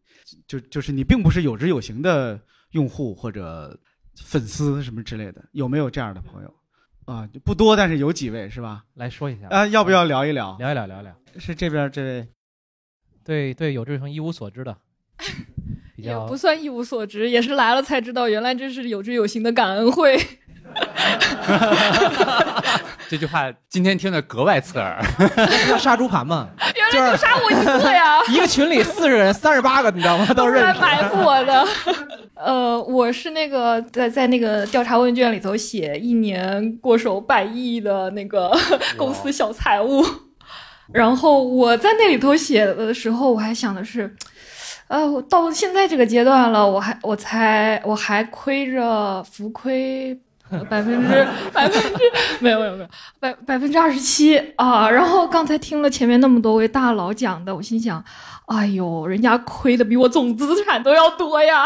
[0.46, 3.78] 就就是你并不是有知有行的用户或者。
[4.22, 6.54] 粉丝什么之类的，有没有这样的朋友？
[7.06, 8.84] 啊，不多，但是有几位是吧？
[8.94, 10.58] 来说一下啊，要不要聊一聊？
[10.58, 11.16] 聊一聊，聊一聊。
[11.38, 12.28] 是这边这位，
[13.24, 14.76] 对对，有志成一无所知的，
[15.96, 20.18] 也不算一无所知，也是来了才知道，原来这是有志有行的感恩会。
[23.08, 25.02] 这句话今天听得格外刺耳。
[25.78, 28.20] 杀猪盘吗，原来就杀我一个呀！
[28.30, 30.24] 一个群里四十人，三十八个，你知道吗？
[30.34, 30.80] 都认识。
[30.80, 31.66] 埋伏我的。
[32.34, 38.56] 呃，我是那个在在那个调查问卷里头写一年过手百亿的那个
[38.96, 40.04] 公司小财务，
[40.92, 44.14] 然后我在那里头写的时候，我还想的是，
[44.88, 50.18] 呃，到现在这个阶段了，我还我才我还亏着浮亏。
[50.68, 51.98] 百分之百分之
[52.40, 52.88] 没有没有没有
[53.18, 54.90] 百百分之二十七啊！
[54.90, 58.02] 然后刚才听了前面那么多位大佬讲的，我心想，
[58.46, 61.64] 哎呦，人家亏的比我总资产都要多呀！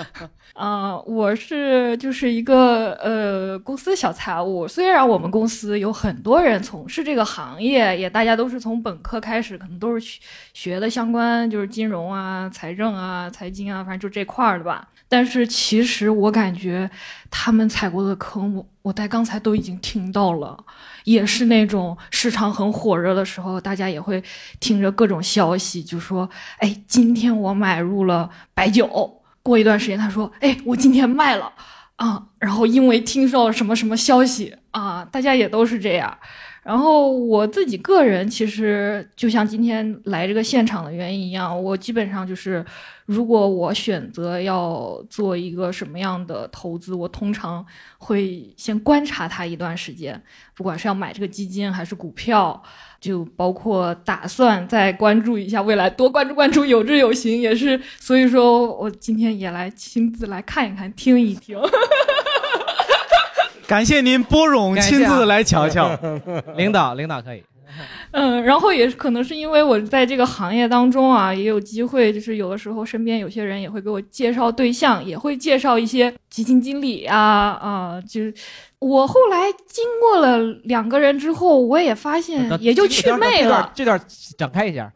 [0.54, 10.20] 啊，我是就是一个呃公司小财务，虽然我们公司有很多人从事这个行业，也大家都是从本科开始，可能都是学
[10.52, 14.86] 学的相关，就是金融啊、财政啊、财经啊，反正就这块儿的吧。
[15.08, 16.90] 但是其实我感觉，
[17.30, 20.62] 他们踩过的坑，我我在刚才都已经听到了，
[21.04, 24.22] 也是那种市场很火热的时候，大家也会
[24.60, 26.28] 听着各种消息，就说，
[26.58, 31.50] 哎，今天我买入了白酒，过一段时间他说，哎，我今天卖了，
[31.96, 36.16] 啊，然后因为听说了什么什么消息啊，大家也都是这样。
[36.62, 42.62] 然后我自己个人其实就像今天来这个现场的原因一样，我基本上就是，
[43.08, 47.64] 如果我选择要做一个什么样的投资，我通常
[47.96, 50.22] 会先观察它一段时间，
[50.54, 52.62] 不管是要买这个基金还是股票，
[53.00, 61.58] 就包括打算再关注一下未来，多关注关注有志有行也是，所以说我今天也来亲自来看一看，听一听。
[63.66, 65.98] 感谢您拨冗亲自来瞧瞧，
[66.58, 67.42] 领导领导可以。
[68.12, 78.32] 嗯，然后也可能是因为我在这个行业当中啊，也有机会，就是有的时候身边有些人也会给我介绍对象，也会介绍一些基金经理啊啊，就是
[78.80, 83.70] 我后来经过了两个人之后，我也发现也就去魅了。
[83.74, 84.00] 这段
[84.36, 84.88] 展开一下，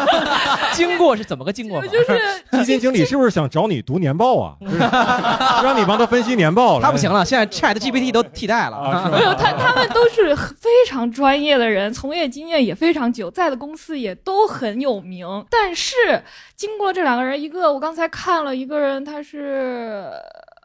[0.72, 1.86] 经过是怎么个经过法？
[1.86, 2.18] 就是
[2.58, 4.56] 基金经理是不是想找你读年报啊？
[4.64, 6.82] 就是让你帮他分析年报了。
[6.82, 9.10] 他不行了，现在 Chat GPT 都替代了。
[9.12, 15.44] 没有他，他们都是非常专业的人，从业经验也非常久，在的公司也都很有名。
[15.50, 15.94] 但是
[16.56, 20.10] 经过这两个人，一个我刚才看了一个人，他是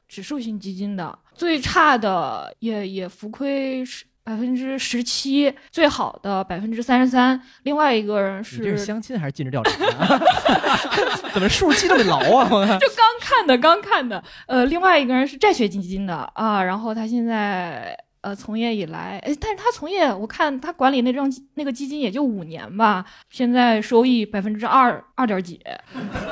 [0.07, 7.40] 指数型基金的，最差的也也浮亏十百分之十七，最好的百分之三十三。
[7.62, 10.18] 另外一个人是这是相亲还是尽职调查？
[11.32, 12.48] 怎么数记这么牢啊？
[12.80, 14.24] 就刚看的，刚看的。
[14.48, 17.95] 呃，另外一个人是债券基金的啊，然后他现在
[18.26, 25.62] 呃从业以来，哎，但是他从业，我看他管理那张那个基金也就五年吧，现在收益百分之二二点几，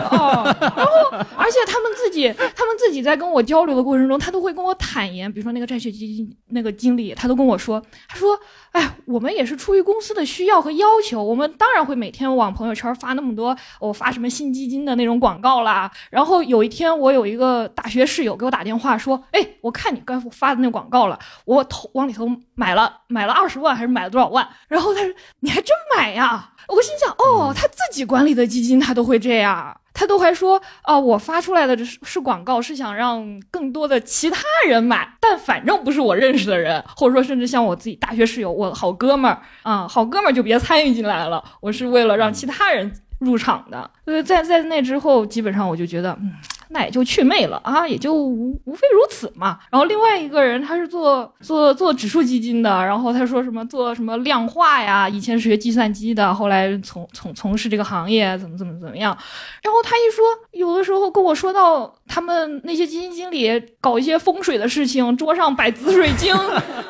[0.09, 0.91] 哦，然后
[1.37, 8.35] 而且他们自己，他们自己在跟我交流的过程中，他都会跟我坦言，比如说那个债券基金那个经理，他都跟我说，他说，
[8.71, 15.91] 哎，我们也是出于公司的需要和要求，我们当然会每天往朋友圈发那么多，我、发什么新基金的那种广告啦。
[16.09, 24.47] 然后有一天，我有一个大学室友给我打电话说，哎，我看你刚发的那广告了，我投往里头买了买了二十万还是买了多少万？
[24.67, 26.51] 然后他说，你还真买呀？
[26.67, 29.75] 我心想，哦，他自己管理的基金他都会这样。
[29.95, 43.87] 他都还说啊、我发出来的这是是广告，是想让更多的其他人买，但反正不是我认识的人，或者说甚至像我自己大学室友，我好哥们儿啊，好哥们儿就别参与进来了，我是为了让其他人入场的。
[44.03, 46.33] 所以在在那之后，基本上我就觉得，嗯，
[46.73, 49.59] 那也就去魅了啊，也就无无非如此嘛。
[49.69, 59.15] 然后另外一个人他是做做做指数基金的，然后他说什么做什么量化呀，以前是学计算机的，后来从从从事这个行业，怎么怎么怎么样。
[59.61, 66.35] 然后他一说，有的时候跟我说到他们那些基金经理搞一些风水的事情，桌上摆紫水晶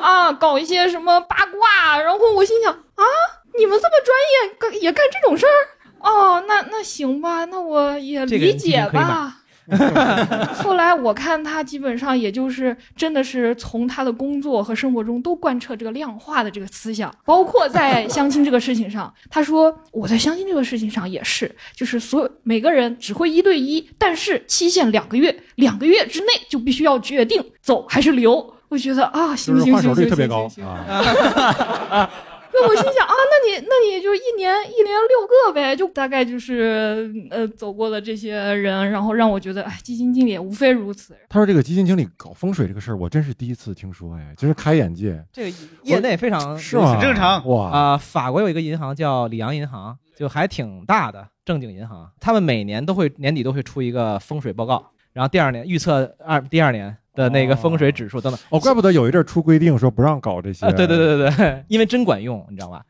[0.00, 3.04] 啊，搞一些什么八卦，然后我心想啊，
[3.58, 5.58] 你们这么专业，干也干这种事儿？
[6.00, 9.36] 哦，那那行吧，那我也理解吧。
[10.54, 28.54] 后来我看他基本上也就是真的是从他的工作和生活中都贯彻这个量化的这个思想，包括在相亲这个事情上，他说我在相亲这个事情上也是，就是所有每个人只会一对一，但是期限两个月，两个月之内就必须要决定走还是留。
[28.68, 30.96] 我觉得啊，行行行行率特别高行行行
[31.88, 32.10] 啊。
[32.54, 41.16] 那我心想啊，那你那你就一年一年六个呗，就大概就是呃走过的这些人，然后让我觉得，哎，基金经理也无非如此。
[41.28, 45.24] 他说这个基金经理搞风水这个事儿，我真是第一次听说，哎，真是开眼界。
[45.32, 46.92] 这个业内非常是吗？
[46.92, 58.40] 很正常哇啊、法国有一个银行叫里昂银行，就还挺大的正经银行，他们每年都会年底都会出一个风水报告，然后第二年预测二第二年的那个风水指数等等。
[58.50, 60.66] 哦，怪不得有一阵儿出规定说不让搞这些。
[60.66, 62.84] 啊，对对对对对，因为真管用，你知道吧？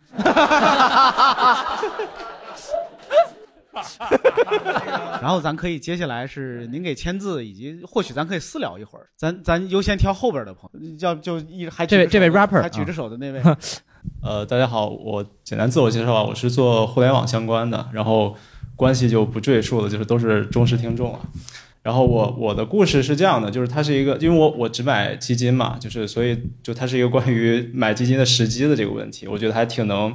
[5.20, 9.06] 然后咱可以接下来是您给签字，以及或许咱可以私聊一会儿。
[9.18, 13.42] 咱咱优先挑后边的朋友，要就一还这位这位 rapper 还举着啊手的那位，
[14.22, 18.34] 呃，大家好，我简单自我介绍吧，我是做互联网相关的，然后
[18.74, 21.20] 关系就不赘述了，就是都是忠实听众啊。
[21.85, 30.12] 然后我我的故事是这样的，就是它是一个，因为我我只买基金嘛，就是所以就它是一个关于买基金的时机的这个问题，我觉得还挺能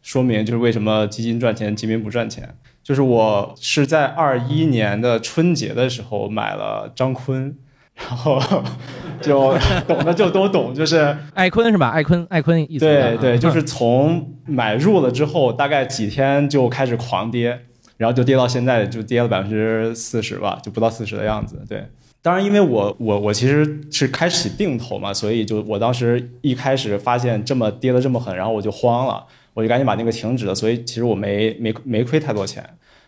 [0.00, 2.56] 说明就是为什么基金赚钱，基民不赚钱。
[2.82, 7.54] 就是我是在二一年的春节的时候买了张坤，
[7.94, 8.40] 然后
[9.20, 9.54] 就
[9.86, 11.90] 懂的就都懂，就是 艾坤是吧？
[11.90, 17.66] 艾坤，艾坤意思对对，就是 从买入了之后，大概几天就开始狂跌，
[18.00, 21.62] 然后就跌到现在就跌了百分之四十吧，就不到四十的样子。
[21.68, 21.86] 对，
[22.22, 32.64] 当然因为我我我其实是开始定投嘛，所以就我当时一开始发现这么跌的这么狠，然后我就慌了，我就赶紧把那个停止了，所以其实我没没没亏太多钱。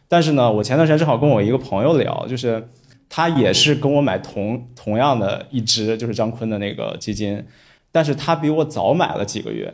[0.09, 2.69] 但是呢，我前段时间正好跟我一个朋友聊，就是
[3.09, 7.43] 他也是跟我买同同样的一只，就是张坤的那个基金，
[7.91, 9.73] 但是他比我早买了几个月，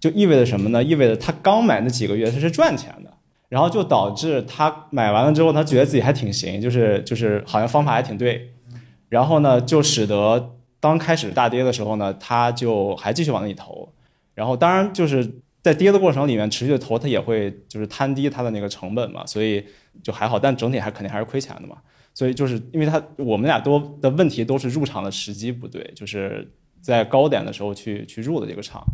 [0.00, 0.82] 就意味着什么呢？
[0.82, 3.10] 意味着他刚买那几个月他是赚钱的，
[3.54, 8.50] 然后就导致他买完了之后，他觉得自己还挺行，就是就是好像方法还挺对，
[9.08, 13.88] 然后呢，就使得当开始大跌的时候呢，他就还继续往里投，
[14.34, 19.64] 然后当然就是在跌的过程里面持续的投，他也会就是摊低他的那个成本嘛，所以
[20.02, 21.76] 就还好，但整体还肯定还是亏钱的嘛。
[22.12, 26.50] 所以就是因为他我们俩都的问题都是入场的时机不对，就是
[26.84, 28.84] 在高点的时候去去入的这个场。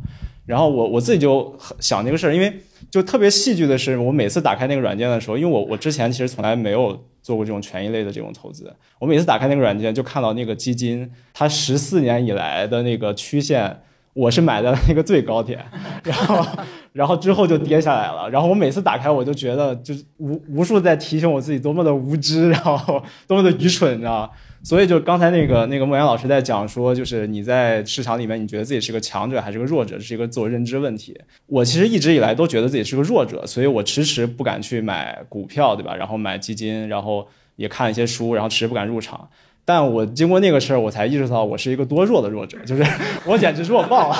[0.46, 2.52] 然后我我自己就想这个事儿，因为
[2.90, 13.80] 就特别戏剧的是，我每次打开那个软件的时候，因为我我之前其实从来没有做过这种权益类的这种投资，我每次打开那个软件就看到那个基金，它十四年以来的那个曲线
[14.12, 15.64] 我是买的那个最高点，
[16.02, 16.46] 然后
[16.92, 18.28] 然后之后就跌下来了。
[18.28, 24.30] 然后我每次打开，我就觉得就是无无数在提醒我自己多么的无知， 然后多么的愚蠢，你知道？
[24.62, 31.18] 所以就刚才那个那个莫言老师在讲说，就是你在市场里面，你觉得自己是个强者还是个弱者，是一个自我认知问题。
[31.46, 35.94] 我其实一直以来都觉得自己是个弱者，所以我迟迟不敢去买股票，对吧？
[35.96, 37.26] 然后买基金，然后
[37.56, 39.26] 也看一些书，然后迟迟不敢入场。
[39.64, 42.84] 但我经过那个事儿，我才意识到我是一个多弱的弱者，就是
[43.24, 44.16] 我简直弱爆了。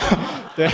[0.54, 0.68] 对，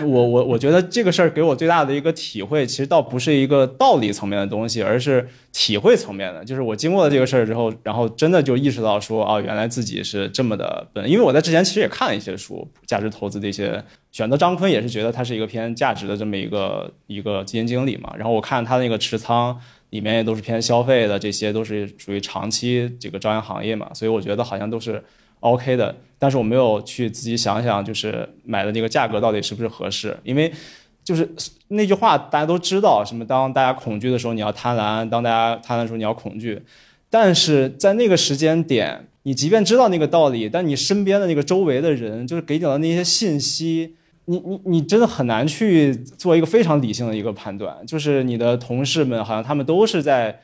[0.04, 6.44] 我我我觉得这个事儿给我最大的一个体会，其实倒不是一个道理层面的东西，而是体会层面的。
[6.44, 11.08] 就是我经过了这个事儿之后，然后真的就意识到说，哦，原来自己是这么的笨。
[11.08, 18.12] 因为我在之前其实也看了一些书，价值投资的一些，选择张坤也是觉得他是一个偏价值的这么一个一个基金经理嘛。
[18.16, 19.58] 然后我看他那个持仓。
[19.90, 25.02] 里面也都是偏消费的，这些都是属于长期这个朝阳行业嘛，所以我觉得好像都是
[25.40, 25.94] OK 的。
[26.18, 30.52] 但是我没有去自己想想，就是买的那个价格到底是不是合适，因为
[31.02, 31.28] 就是
[31.68, 36.62] 那句话大家都知道，什么当大家恐惧的时候你要贪婪，当大家贪婪的时候你要恐惧。
[37.08, 43.96] 但是在那个时间点，你即便知道那个道理，但你身边的那个周围的人，就是给你的那些信息。
[44.30, 50.40] 你你你真的很难去做一个非常理性的一个判断，就是你的同事们好像他们都是在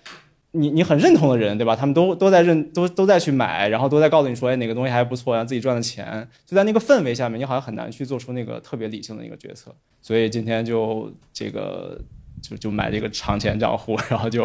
[0.51, 1.77] 你你很认同的人，对吧？
[1.77, 6.27] 他们都都在认都都在去买，然后都在告诉你说，哎，哪个东西还不错，让自己赚的钱。
[6.45, 9.73] 就在那个氛围下面，你好像很难去做出那个特别理性的一个决策。
[10.03, 12.01] 所以今天就这个
[12.43, 14.45] 就就买这个长钱账户，然后就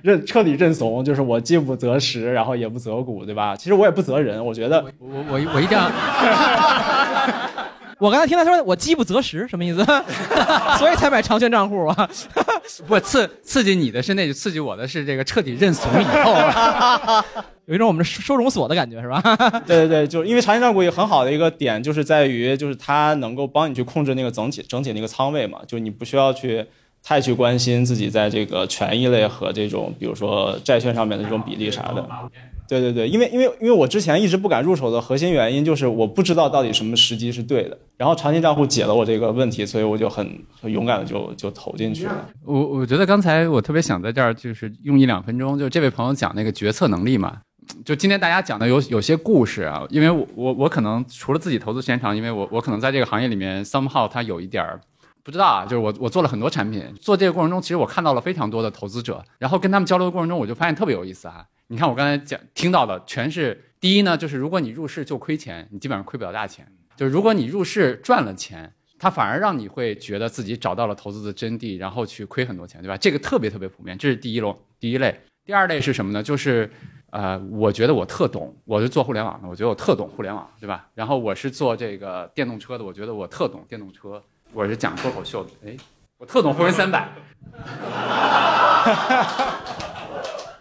[0.00, 3.54] 认彻底认怂，就是我既不择时，然后也不择股，对吧？
[3.54, 5.90] 其实我也不择人，我觉得我我我一定要。
[8.02, 9.84] 我刚才听他说我饥不择食，什么意思？
[10.76, 12.10] 所以才买长线账户啊！
[12.88, 16.34] 不刺刺激你的是那个，刺激我的是这个彻底认怂以后，
[17.66, 19.22] 有一种我们收容所的感觉，是吧？
[19.64, 26.66] 对对对，就是因为长线账户也很好的一个点，就是在于就是它能够帮你去控制那个整体整体那个仓位嘛，就你不需要去
[27.04, 32.04] 太去关心自己在这个权益类和这种比如说债券上面的这种比例啥的。
[32.72, 40.26] 对对对，因为因为因为我之前一直不敢入手的核心原因就是我不知道到底什么时机是对的，然后长期账户解了我这个问题，所以我就很
[40.58, 42.26] 很勇敢的就就投进去了。
[42.46, 47.36] 我我觉得刚才我特别想在这儿就是用一两分钟，就这位朋友讲那个决策能力嘛，
[47.84, 54.80] 就今天大家讲的有有些故事啊，因为我我我可能除了自己投资时间长，因为我我可能在这个行业里面 somehow 它有一点儿。
[55.24, 61.46] 不知道啊，就是我我做了很多产品，做这个过程中，其实我看到了非常多的投资者，然后跟他们交流的过程中，我就发现特别有意思哈。
[61.68, 66.64] 你看我刚才讲听到的，全是第一呢，就是如果你入市就亏钱，你基本上亏不了大钱；
[66.96, 72.96] 就是如果你入市赚了钱，它反而让你会觉得自己找到了投资的真谛，然后去亏很多钱，对吧？
[72.96, 74.54] 这个特别特别普遍，这是第一类。
[74.78, 76.22] 第一类，第二类是什么呢？
[76.22, 76.70] 就是
[77.10, 80.88] 呃，我觉得我特懂，我是做互联网的，我觉得我特懂互联网，对吧？
[80.94, 84.22] 然后我是做这个电动车的，我觉得我特懂电动车。
[84.52, 85.76] 我是讲脱口秀的，哎，
[86.18, 87.08] 我特懂沪深三百，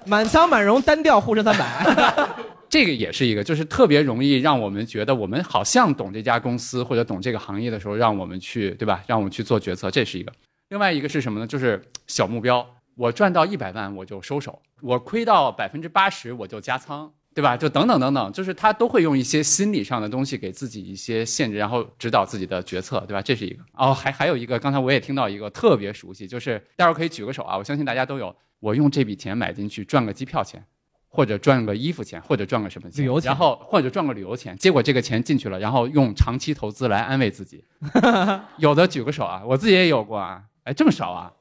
[0.06, 2.28] 满仓满容单调沪深三百，
[2.70, 9.04] 这个也是一个，就是特别容易让我们觉得我们好像懂这家公司或者懂这个行业的时候，让我们去对吧？
[9.08, 10.32] 让我们去做决策，这是一个。
[10.70, 11.48] 另外一个是什么呢？
[11.48, 12.66] 就是小目标，
[12.96, 17.12] 我赚到一百万我就收手，我亏到百分之八十我就加仓。
[17.34, 17.56] 对吧？
[17.56, 23.22] 就等等等等，就是他都会用一些心理上的东西给自己一些限制，然后指导自己的决策，对吧？
[23.22, 23.64] 这是一个。
[23.72, 28.36] 哦，还还有一个，刚才我也听到一个特别熟悉，就是待会儿可以举个手啊，我相信大家都有。
[28.62, 30.64] 我用这笔钱买进去赚个机票钱，
[31.10, 37.62] 或者赚个衣服钱，或者赚个什么旅游钱，然后或者赚个旅游钱，结果这个钱进去了，然后用长期投资来安慰自己。
[38.58, 40.44] 有的举个手啊，我自己也有过啊。
[40.64, 41.34] 哎，这么少啊？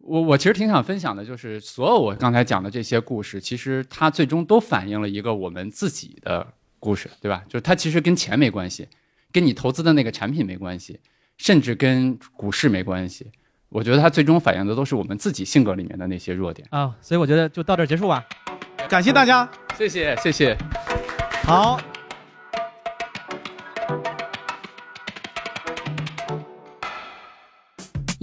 [0.00, 6.46] 我我其实挺想分享的，就是所有我刚才讲的这些故事，其实它最终都反映了一个我们自己的
[6.78, 7.42] 故事，对吧？
[7.48, 8.86] 就是它其实跟钱没关系，
[9.32, 11.00] 跟你投资的那个产品没关系，
[11.38, 13.30] 甚至跟股市没关系。
[13.74, 16.94] 我觉得它最终反映的都是我们自己性格里面的那些弱点啊。
[17.00, 18.24] 所以我觉得就到这儿结束吧。
[18.88, 20.56] 感谢大家，谢谢谢谢。
[21.42, 21.80] 好。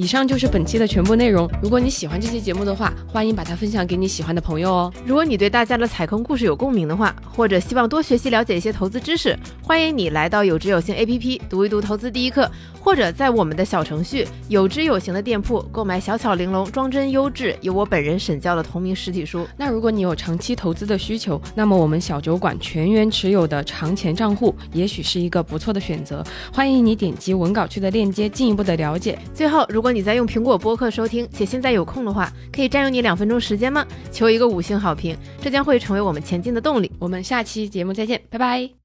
[0.01, 1.47] 以上就是本期的全部内容。
[1.61, 4.93] 如果你喜欢这期节目的话，欢迎把它分享给你喜欢的朋友哦。
[5.05, 12.49] 如果你对大家的踩坑故事有共鸣的话，或者希望多学习了解一些投资知识，欢迎你来到有知有行 APP 读一读投资第一课，
[12.79, 19.47] 或者在我们的小程序有知有行的店铺购买小巧玲珑、装帧优质、由我本人审教的同名实体书。
[19.55, 26.23] 那如果你有长期投资的需求，那么我们小酒馆全员持有的长钱账户也许是一个不错的选择。
[26.51, 29.19] 欢迎你点击文稿区的链接进一步的了解。
[29.31, 33.85] 最后，如你在用苹果播客收听，且现在有空的话，可以占用你两分钟时间吗？
[34.11, 36.91] 求一个五星好评，这将会成为我们前进的动力。
[36.99, 38.80] 我们下期节目再见，拜拜。